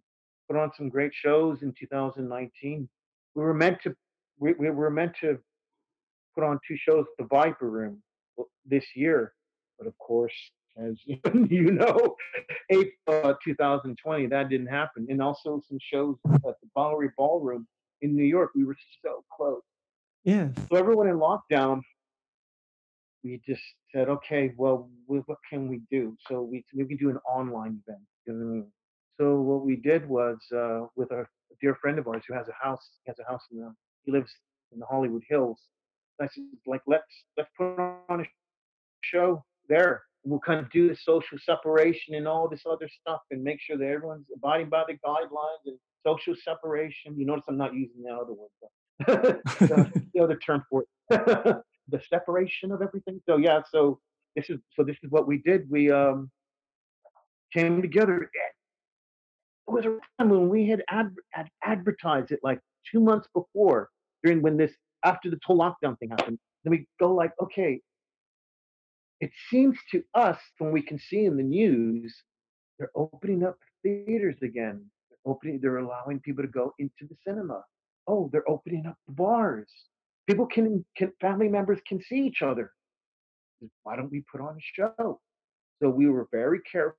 [0.50, 2.90] put on some great shows in 2019.
[3.34, 3.96] We were meant to
[4.38, 5.40] we, we were meant to
[6.36, 8.04] put on two shows the Viper Room
[8.66, 9.34] this year,
[9.78, 10.34] but of course,
[10.78, 12.15] as you know,
[12.69, 15.07] April uh, 2020, that didn't happen.
[15.09, 17.67] And also some shows at the Bowery Ballroom
[18.01, 18.51] in New York.
[18.55, 19.61] We were so close.
[20.24, 20.49] Yeah.
[20.69, 21.82] So everyone in lockdown,
[23.24, 23.61] we just
[23.93, 26.15] said, okay, well, what can we do?
[26.28, 28.03] So we we can do an online event.
[28.26, 28.67] You know I mean?
[29.19, 31.26] So what we did was uh, with a
[31.61, 34.11] dear friend of ours who has a house, he has a house in the he
[34.11, 34.32] lives
[34.72, 35.59] in the Hollywood Hills.
[36.19, 37.03] I said, like, let's
[37.38, 37.78] let's put
[38.09, 38.26] on a
[39.01, 40.03] show there.
[40.24, 43.78] We'll kind of do the social separation and all this other stuff, and make sure
[43.78, 47.17] that everyone's abiding by the guidelines and social separation.
[47.17, 50.88] You notice I'm not using the other word, the, the other term for it,
[51.89, 53.19] the separation of everything.
[53.28, 53.99] So yeah, so
[54.36, 55.69] this is so this is what we did.
[55.69, 56.30] We um
[57.53, 58.30] came together.
[59.67, 62.59] It was a time when we had, ad, had advertised it like
[62.91, 63.89] two months before,
[64.24, 64.72] during when this
[65.03, 66.39] after the whole lockdown thing happened.
[66.63, 67.82] Then we go like, okay,
[69.22, 72.13] it seems to us when we can see in the news,
[72.78, 74.84] they're opening up theaters again.
[75.09, 77.63] They're opening, they're allowing people to go into the cinema.
[78.07, 79.72] Oh, they're opening up the bars.
[80.28, 82.72] People can, can family members can see each other.
[83.84, 85.22] Why don't we put on a show?
[85.82, 86.97] So we were very careful.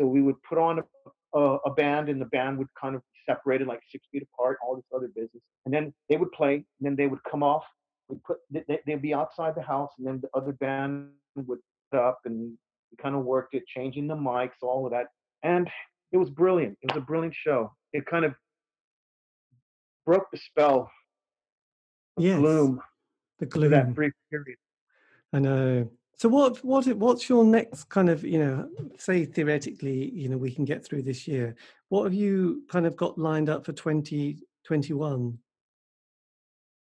[0.00, 3.02] So we would put on a, a, a band, and the band would kind of
[3.28, 5.42] separated like six feet apart, all this other business.
[5.64, 7.64] And then they would play, and then they would come off.
[8.12, 11.60] We put they, they'd be outside the house, and then the other band would
[11.94, 12.52] up, and
[12.90, 15.06] we kind of worked it, changing the mics, all of that,
[15.42, 15.70] and
[16.12, 16.76] it was brilliant.
[16.82, 17.72] It was a brilliant show.
[17.94, 18.34] It kind of
[20.04, 20.90] broke the spell
[22.18, 22.82] of Yes, gloom
[23.38, 23.94] the for that gloom.
[23.94, 24.58] brief period.
[25.32, 25.88] I know.
[26.16, 30.52] So what what what's your next kind of you know say theoretically you know we
[30.52, 31.56] can get through this year.
[31.88, 35.38] What have you kind of got lined up for 2021?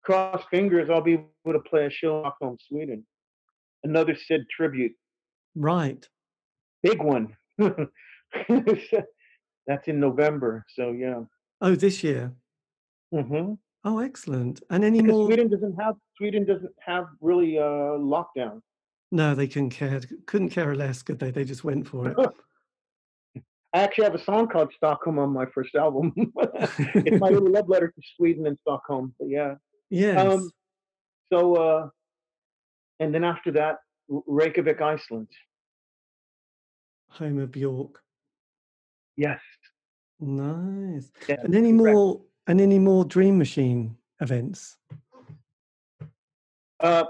[0.08, 3.06] Cross fingers, I'll be able to play a show in Stockholm, Sweden.
[3.84, 4.94] Another Syd tribute,
[5.54, 6.08] Right.
[6.82, 7.36] big one.
[7.58, 7.90] That's
[9.90, 11.24] in November, so yeah.
[11.60, 12.32] Oh, this year.
[13.12, 14.62] hmm Oh, excellent.
[14.70, 15.28] And any Because more?
[15.28, 18.62] Sweden doesn't have Sweden doesn't have really uh lockdown.
[19.12, 20.00] No, they couldn't care.
[20.26, 21.32] Couldn't care less, could they?
[21.32, 22.18] They just went for it.
[23.74, 26.14] I actually have a song called Stockholm on my first album.
[26.96, 29.14] it's my little love letter to Sweden and Stockholm.
[29.20, 29.56] But yeah.
[29.90, 30.20] Yes.
[30.20, 30.50] Um,
[31.32, 31.90] so uh,
[33.00, 33.78] and then after that,
[34.10, 35.28] Reykjavik, Iceland.
[37.10, 38.02] Home of Bjork.
[39.16, 39.40] Yes.
[40.20, 41.12] Nice.
[41.28, 41.38] Yeah.
[41.44, 41.96] And any correct.
[41.96, 42.22] more?
[42.48, 44.78] And any more Dream Machine events?
[46.80, 47.04] Uh,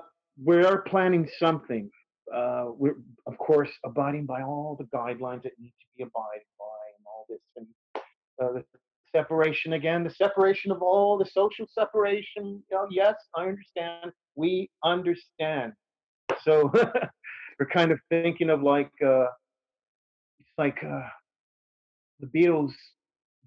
[0.43, 1.89] we are planning something.
[2.33, 6.65] Uh, we're of course abiding by all the guidelines that need to be abided by,
[6.97, 7.67] and all this, and
[8.41, 8.63] uh, the
[9.11, 12.63] separation again, the separation of all the social separation.
[12.69, 14.11] You know, yes, I understand.
[14.35, 15.73] We understand.
[16.43, 16.71] So
[17.59, 19.25] we're kind of thinking of like uh,
[20.39, 21.07] it's like uh,
[22.19, 22.73] the Beatles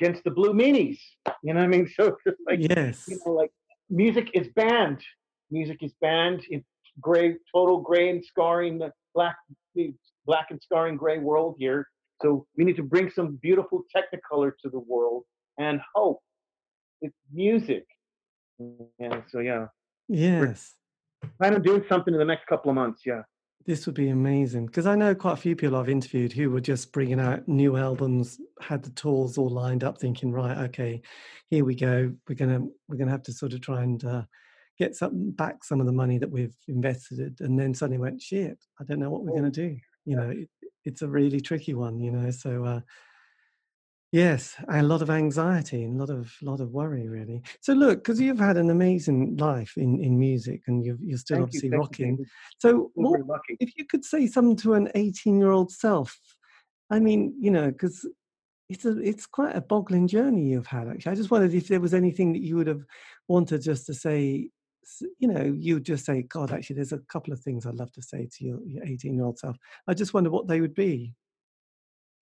[0.00, 0.98] against the Blue Meanies.
[1.42, 1.90] You know what I mean?
[1.96, 3.04] So just like yes.
[3.08, 3.50] you know, like
[3.88, 5.00] music is banned.
[5.50, 6.42] Music is banned.
[6.48, 6.66] It's
[7.00, 9.36] gray, total gray and scarring the black,
[9.74, 9.92] the
[10.26, 11.86] black and scarring gray world here.
[12.22, 15.24] So we need to bring some beautiful technicolor to the world
[15.61, 16.20] and hope.
[17.02, 17.84] It's music.
[18.98, 19.20] Yeah.
[19.28, 19.66] So yeah,
[20.08, 20.74] Yes.
[21.38, 23.02] plan on doing something in the next couple of months.
[23.06, 23.22] Yeah.
[23.66, 26.62] This would be amazing because I know quite a few people I've interviewed who were
[26.62, 31.02] just bringing out new albums, had the tours all lined up, thinking, right, okay,
[31.50, 32.12] here we go.
[32.28, 34.22] We're gonna we're gonna have to sort of try and uh,
[34.78, 38.58] get some back some of the money that we've invested, and then suddenly went, shit,
[38.80, 39.76] I don't know what we're Oh, gonna do.
[40.06, 40.48] You know, it,
[40.86, 42.00] it's a really tricky one.
[42.00, 42.80] You know, so uh,
[44.12, 47.42] yes, and a lot of anxiety and a lot of lot of worry, really.
[47.61, 51.38] So look, because you've had an amazing life in in music, and you've, you're still
[51.38, 52.16] Thank obviously you, rocking.
[52.16, 52.28] David.
[52.58, 53.20] So what
[53.58, 56.18] if you could say something to an 18 year old self
[56.90, 58.06] i mean you know because
[58.68, 61.80] it's a it's quite a boggling journey you've had actually i just wondered if there
[61.80, 62.84] was anything that you would have
[63.28, 64.48] wanted just to say
[65.18, 68.02] you know you just say god actually there's a couple of things i'd love to
[68.02, 69.56] say to your, your 18 year old self
[69.86, 71.14] i just wonder what they would be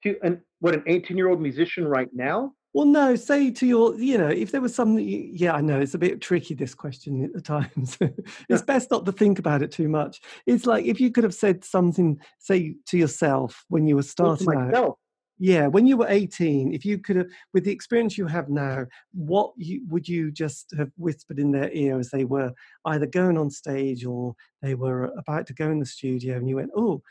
[0.04, 2.52] To and what an 18 year old musician right now.
[2.74, 5.80] well no say to your you know if there was something you, yeah i know
[5.80, 8.08] it's a bit tricky this question at the times Yeah.
[8.48, 11.34] it's best not to think about it too much it's like if you could have
[11.34, 14.98] said something say to yourself when you were starting out.
[15.40, 18.86] Yeah, when you were 18, if you could have, with the experience you have now,
[19.12, 22.50] what you, would you just have whispered in their ear as they were
[22.86, 26.56] either going on stage or they were about to go in the studio and you
[26.56, 27.02] went, Oh,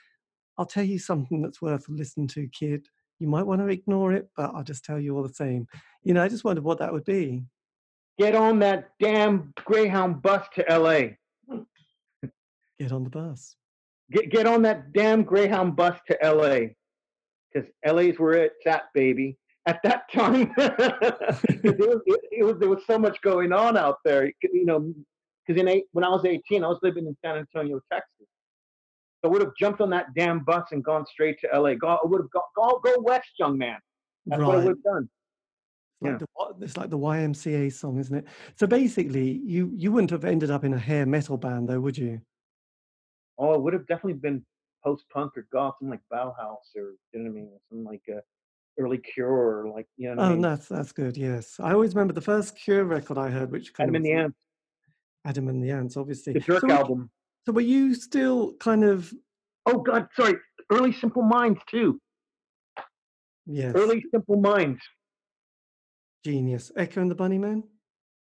[0.58, 2.88] I'll tell you something that's worth listening to, kid.
[3.20, 5.68] You might want to ignore it, but I'll just tell you all the same.
[6.04, 7.44] You know, I just wondered what that would be.
[8.20, 11.60] Get on that damn Greyhound bus to LA.
[12.80, 13.56] Get on the bus.
[14.12, 16.68] Get get on that damn Greyhound bus to LA.
[17.52, 19.38] Because LA's where it's at, baby.
[19.68, 23.98] At that time, it, was, it, it was there was so much going on out
[24.06, 24.26] there.
[24.26, 24.94] You you know,
[25.46, 28.28] because in eight, when I was 18, I was living in San Antonio, Texas.
[29.28, 31.74] I would have jumped on that damn bus and gone straight to LA.
[31.74, 33.78] Go, I would have gone, go, go west, young man.
[34.26, 35.10] That's what I would have done.
[36.00, 36.18] It's like, Yeah.
[36.60, 38.26] the, it's like the YMCA song, isn't it?
[38.56, 41.98] So basically, you you wouldn't have ended up in a hair metal band, though, would
[41.98, 42.22] you?
[43.38, 44.46] Oh, it would have definitely been
[44.82, 48.04] post punk or goth, something like Bauhaus or you know what I mean, something like
[48.16, 48.22] uh,
[48.80, 49.28] early Cure
[49.66, 50.42] or like you know what I Oh, mean.
[50.42, 51.18] that's that's good.
[51.18, 54.06] Yes, I always remember the first Cure record I heard, which kind Adam of and
[54.06, 54.40] the Ants,
[55.26, 56.32] Adam and the Ants, obviously.
[56.34, 57.10] the Dirk so, album.
[57.48, 59.14] So were you still kind of
[59.66, 60.36] Oh God, sorry,
[60.70, 61.98] early Simple Minds too.
[63.46, 63.74] Yes.
[63.74, 64.82] Early Simple Minds.
[66.26, 66.74] Genius.
[66.76, 67.64] Echo and the Bunnymen?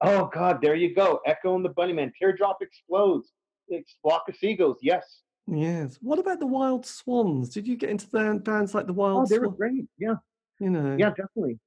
[0.02, 1.20] Oh God, there you go.
[1.28, 2.12] Echo and the Bunnymen.
[2.20, 3.32] Teardrop explodes.
[3.68, 4.78] It's flock of seagulls.
[4.82, 5.22] Yes.
[5.48, 6.00] Yes.
[6.02, 7.50] What about the Wild Swans?
[7.50, 9.86] Did you get into the bands like the Oh, Wild they were great.
[10.00, 10.16] Yeah.
[10.60, 11.60] You know, Yeah, definitely.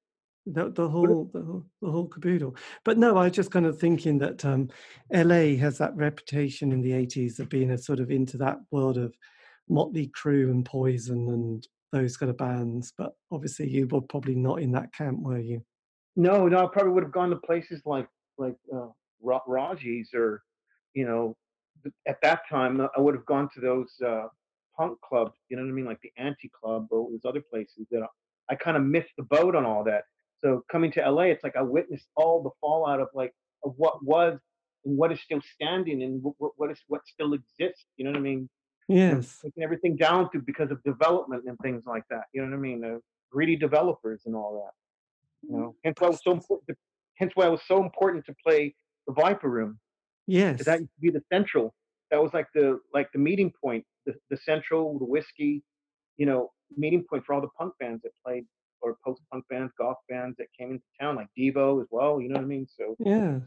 [0.47, 2.57] The, the whole the whole the whole caboodle.
[2.85, 4.69] But no, I was just kind of thinking that um,
[5.13, 8.99] LA has that reputation in the eighties of being a sort of into that world
[8.99, 9.15] of
[9.69, 12.93] Motley Crue and Poison and those kind of bands.
[12.97, 15.63] But obviously, you were probably not in that camp, were you?
[16.17, 18.89] No, no, I probably would have gone to places like like uh,
[19.23, 20.43] Raji's or,
[20.95, 21.37] you know,
[22.07, 24.27] at that time uh, I would have gone to those uh,
[24.77, 25.39] punk clubs.
[25.49, 28.53] You know what I mean, like the Anti Club or those other places that I,
[28.53, 30.05] I kind of missed the boat on all that.
[30.45, 33.33] So coming to LA, it's like I witnessed all the fallout of like
[33.65, 34.39] of what was
[34.85, 37.87] and what is still standing and what, what, is what still exists.
[37.97, 38.51] You know what I mean?
[38.89, 39.39] Yes.
[39.43, 42.25] taking everything down to because of development and things like that.
[42.35, 42.85] You know what I mean?
[42.85, 42.99] Uh,
[43.33, 45.49] greedy developers and all that.
[45.49, 46.69] You know, hence why it was so important.
[46.69, 46.75] To,
[47.17, 48.75] hence why it was so important to play
[49.07, 49.79] the Viper Room.
[50.27, 50.65] Yes.
[50.65, 51.75] That used to be the central.
[52.11, 55.63] That was like the like the meeting point, the, the central, the Whisky,
[56.19, 58.45] you know, meeting point for all the punk bands that played
[58.85, 62.21] or post punk bands, goth bands that came into town, like Devo as well.
[62.21, 62.67] You know what I mean?
[62.69, 63.41] So Yeah.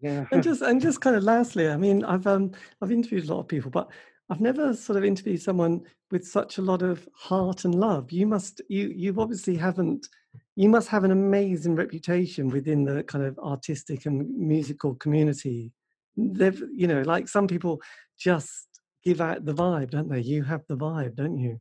[0.00, 3.34] yeah, And just and just kind of lastly, I mean, I've um I've interviewed a
[3.34, 3.90] lot of people, but
[4.30, 8.12] I've never sort of interviewed someone with such a lot of heart and love.
[8.12, 10.08] You must you you obviously haven't
[10.56, 15.72] you must have an amazing reputation within the kind of artistic and musical community.
[16.16, 17.80] They've you know, like some people
[18.18, 18.68] just
[19.04, 20.20] give out the vibe, don't they?
[20.20, 21.60] You have the vibe, don't you?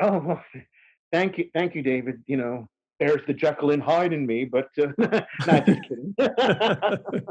[0.00, 0.44] Oh, well,
[1.12, 2.22] thank you, thank you, David.
[2.26, 4.88] You know, there's the Jekyll and Hyde in me, but uh,
[5.46, 6.14] not just kidding.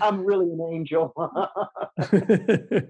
[0.00, 1.12] I'm really an angel.
[1.16, 2.88] I'm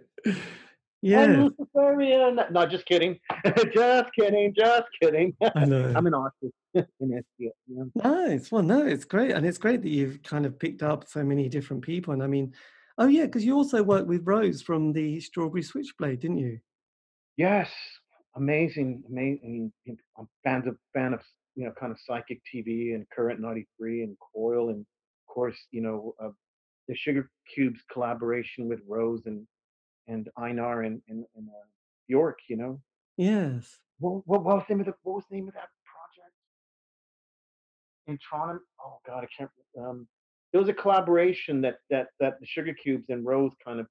[1.03, 2.41] yeah, Luciferian.
[2.51, 3.19] No, just kidding.
[3.75, 4.55] just kidding.
[4.57, 5.37] Just kidding.
[5.55, 5.93] I know.
[5.95, 6.55] I'm an artist.
[6.75, 7.85] in it, yeah, yeah.
[7.95, 8.51] Nice.
[8.51, 11.49] Well, no, it's great, and it's great that you've kind of picked up so many
[11.51, 12.15] different people.
[12.15, 12.55] And I mean,
[12.99, 16.59] oh yeah, because you also worked with Rose from the Strawberry Switchblade, didn't you?
[17.37, 17.71] Yes,
[18.37, 19.73] amazing, amazing.
[20.19, 21.21] I'm fans of fan of
[21.55, 25.81] you know kind of psychic TV and Current 93 and Coil and of course you
[25.83, 26.31] know uh,
[26.89, 29.47] the Sugar Cubes collaboration with Rose and
[30.09, 31.67] and Einar and and, and uh,
[32.11, 32.35] Björk.
[32.49, 32.81] You know
[33.17, 33.79] Yes.
[33.99, 36.35] what, what what was the name of the what was the name of that project?
[38.09, 38.59] Intronim.
[38.85, 39.51] Oh God, I can't.
[39.79, 40.07] Um,
[40.53, 43.87] it was a collaboration that that that the Sugar Cubes and Rose kind of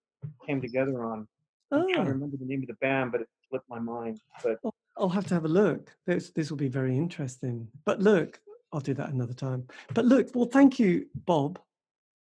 [0.46, 1.28] came together on.
[1.74, 4.19] I'm trying to Oh, remember the name of the band, but it slipped my mind.
[4.43, 5.91] But I'll I'll have to have a look.
[6.05, 7.67] This this will be very interesting.
[7.86, 8.39] But look,
[8.71, 9.67] I'll do that another time.
[9.93, 11.59] But look, well, thank you, Bob,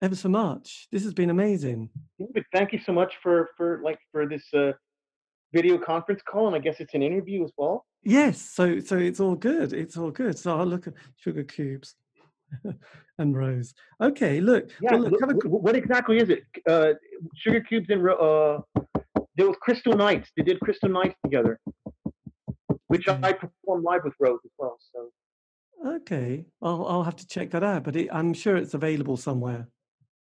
[0.02, 0.88] ever so much.
[0.90, 1.90] This has been amazing.
[2.18, 4.72] David, thank you so much for for like for this uh,
[5.52, 7.84] video conference call, and I guess it's an interview as well.
[8.04, 9.72] Yes, so so it's all good.
[9.72, 10.38] It's all good.
[10.38, 11.94] So I'll look at sugar cubes
[13.18, 13.74] and Rose.
[14.00, 14.70] Okay, look.
[14.80, 14.92] Yeah.
[14.94, 16.44] Well, look, have a what exactly is it?
[16.66, 16.94] Uh,
[17.36, 18.82] Sugar Cubes and Ro- uh,
[19.36, 20.30] there was Crystal Nights.
[20.36, 21.58] They did Crystal Nights together,
[22.88, 23.20] which Okay.
[23.22, 24.78] I performed live with Rose as well.
[24.94, 25.10] So
[25.84, 29.66] Okay, I'll I'll have to check that out, but it, I'm sure it's available somewhere.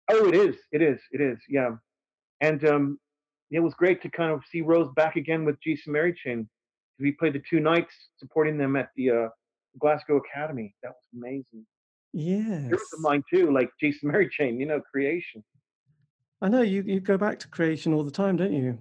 [0.09, 1.37] oh, it is, it is, it is.
[1.49, 1.71] Yeah,
[2.39, 2.99] and um,
[3.51, 6.49] it was great to kind of see Rose back again with Jesus and Mary Chain.
[6.99, 9.27] We played the two nights supporting them at the uh,
[9.79, 10.73] Glasgow Academy.
[10.83, 11.65] That was amazing.
[12.13, 14.59] Heroes Yes, of mine too, like Jesus and Mary Chain.
[14.59, 15.43] You know, Creation.
[16.43, 18.77] I know you you go back to creation all the time, don't you?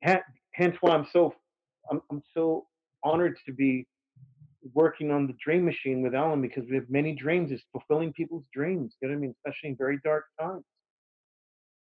[0.00, 1.34] Hence why I'm so
[1.90, 2.66] I'm, I'm so
[3.02, 3.86] honored to be
[4.72, 7.52] working on the Dream Machine with Alan because we have many dreams.
[7.52, 8.94] It's fulfilling people's dreams.
[9.02, 9.34] You know what I mean?
[9.44, 10.64] Especially in very dark times.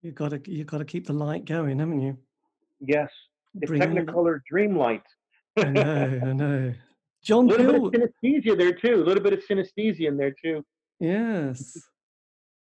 [0.02, 2.18] You got to you got to keep the light going, haven't you?
[2.82, 3.10] Yes,
[3.54, 5.04] the the- Technicolor Dream Light.
[5.56, 6.74] I know, I know.
[7.24, 8.96] John A little bit Peel, of synesthesia there too.
[9.04, 10.66] A little bit of synesthesia in there too.
[11.00, 11.78] yes.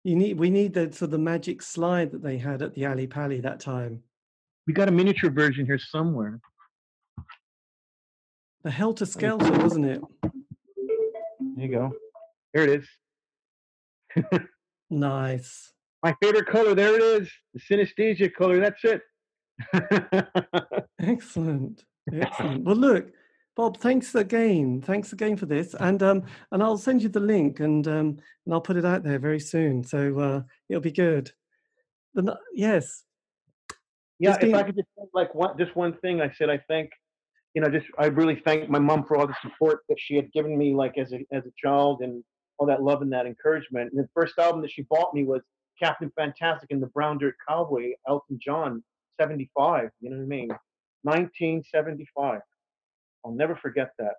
[0.08, 3.08] You need we need the so the magic slide that they had at the Ally
[3.08, 4.03] Pally that time.
[4.66, 6.39] We got a miniature version here somewhere.
[8.64, 10.01] The Helter Skelter, wasn't it?
[10.24, 11.91] There you go.
[12.53, 12.86] Here it
[14.16, 14.24] is.
[14.89, 15.74] Nice.
[16.01, 16.74] My favorite color.
[16.74, 17.30] There it is.
[17.53, 18.62] The synesthesia color.
[18.62, 19.01] That's it.
[21.01, 21.84] Excellent.
[22.14, 22.64] Excellent.
[22.64, 23.12] Well, look,
[23.58, 24.84] Bob, thanks again.
[24.84, 28.53] Thanks again for this, and um, and I'll send you the link, and um, and
[28.53, 29.84] I'll put it out there very soon.
[29.84, 31.32] So uh, it'll be good.
[32.14, 33.03] The, yes.
[34.20, 36.91] Yeah, if I could just say, like one just one thing, I said I thank,
[37.55, 40.32] you know, just I really thank my mom for all the support that she had
[40.34, 42.24] given me, like as a as a child, and
[42.60, 43.91] all that love and that encouragement.
[43.91, 45.41] And the first album that she bought me was
[45.82, 48.84] Captain Fantastic and the Brown Dirt Cowboy, Elton John,
[49.20, 49.89] seventy five.
[49.99, 50.49] You know what I mean?
[51.03, 52.41] Nineteen seventy five.
[53.28, 54.13] I'll never forget that.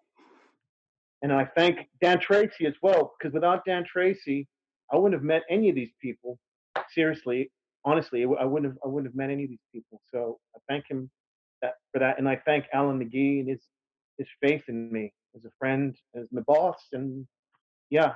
[1.22, 4.46] And I thank Dan Treacy as well, because without Dan Treacy,
[4.92, 6.38] I wouldn't have met any of these people.
[6.94, 7.50] Seriously,
[7.84, 10.00] honestly, I wouldn't have I wouldn't have met any of these people.
[10.12, 11.10] So I thank him
[11.62, 13.60] that, for that, and I thank Alan McGee and his
[14.18, 17.26] his faith in me as a friend, as my boss, and
[17.90, 18.12] yeah.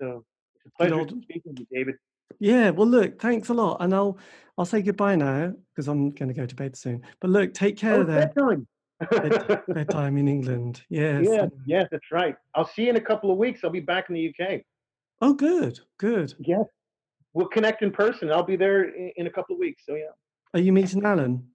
[0.00, 0.24] So
[0.54, 1.96] it's a pleasure speaking to you, David.
[2.38, 4.18] Yeah, well, look, thanks a lot, and I'll
[4.56, 7.02] I'll say goodbye now because I'm going to go to bed soon.
[7.20, 8.28] But look, take care oh, there.
[8.28, 8.66] Bedtime.
[9.10, 10.82] Bed, bedtime in England.
[10.88, 11.24] Yes.
[11.28, 12.34] Yeah, yes, that's right.
[12.54, 13.60] I'll see you in a couple of weeks.
[13.62, 14.62] I'll be back in the UK.
[15.20, 16.34] Oh, good, good.
[16.38, 16.64] Yes,
[17.34, 18.30] we'll connect in person.
[18.30, 19.82] I'll be there in, in a couple of weeks.
[19.86, 20.12] So yeah.
[20.54, 21.46] Are you meeting Alan?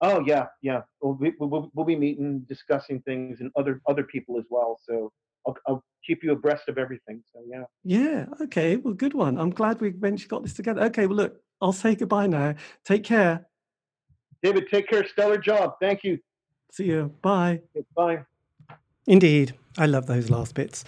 [0.00, 0.82] Oh yeah, yeah.
[1.00, 4.78] We'll be, we'll, we'll be meeting, discussing things, and other other people as well.
[4.82, 5.10] So
[5.46, 7.22] I'll, I'll keep you abreast of everything.
[7.32, 7.64] So yeah.
[7.84, 8.26] Yeah.
[8.42, 8.76] Okay.
[8.76, 9.38] Well, good one.
[9.38, 10.82] I'm glad we eventually got this together.
[10.84, 11.06] Okay.
[11.06, 12.54] Well, look, I'll say goodbye now.
[12.84, 13.46] Take care.
[14.42, 15.06] David, take care.
[15.06, 15.76] Stellar job.
[15.80, 16.18] Thank you.
[16.70, 17.12] See you.
[17.22, 17.60] Bye.
[17.96, 18.24] Bye.
[19.06, 19.54] Indeed.
[19.76, 20.84] I love those last bits.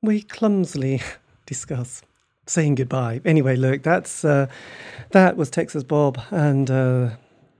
[0.00, 1.02] We clumsily
[1.46, 2.02] discuss
[2.46, 3.20] saying goodbye.
[3.24, 4.46] Anyway, look, that's uh,
[5.10, 7.10] that was Texas Bob, and uh,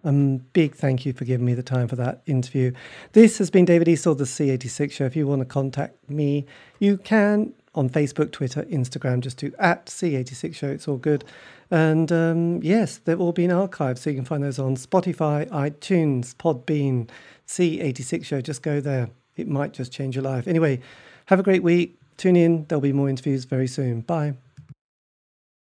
[0.04, 2.72] a big thank you for giving me the time for that interview.
[3.12, 5.04] This has been David Eastaugh, the C86 Show.
[5.04, 6.46] If you want to contact me,
[6.78, 9.20] you can on Facebook, Twitter, Instagram.
[9.20, 10.68] Just do at C86 Show.
[10.68, 11.24] It's all good.
[11.70, 16.34] And um, yes, they've all been archived, so you can find those on Spotify, iTunes,
[16.34, 17.08] Podbean,
[17.46, 18.40] C86 Show.
[18.40, 19.10] Just go there.
[19.36, 20.48] It might just change your life.
[20.48, 20.80] Anyway,
[21.26, 21.98] have a great week.
[22.16, 22.64] Tune in.
[22.66, 24.00] There'll be more interviews very soon.
[24.00, 24.34] Bye.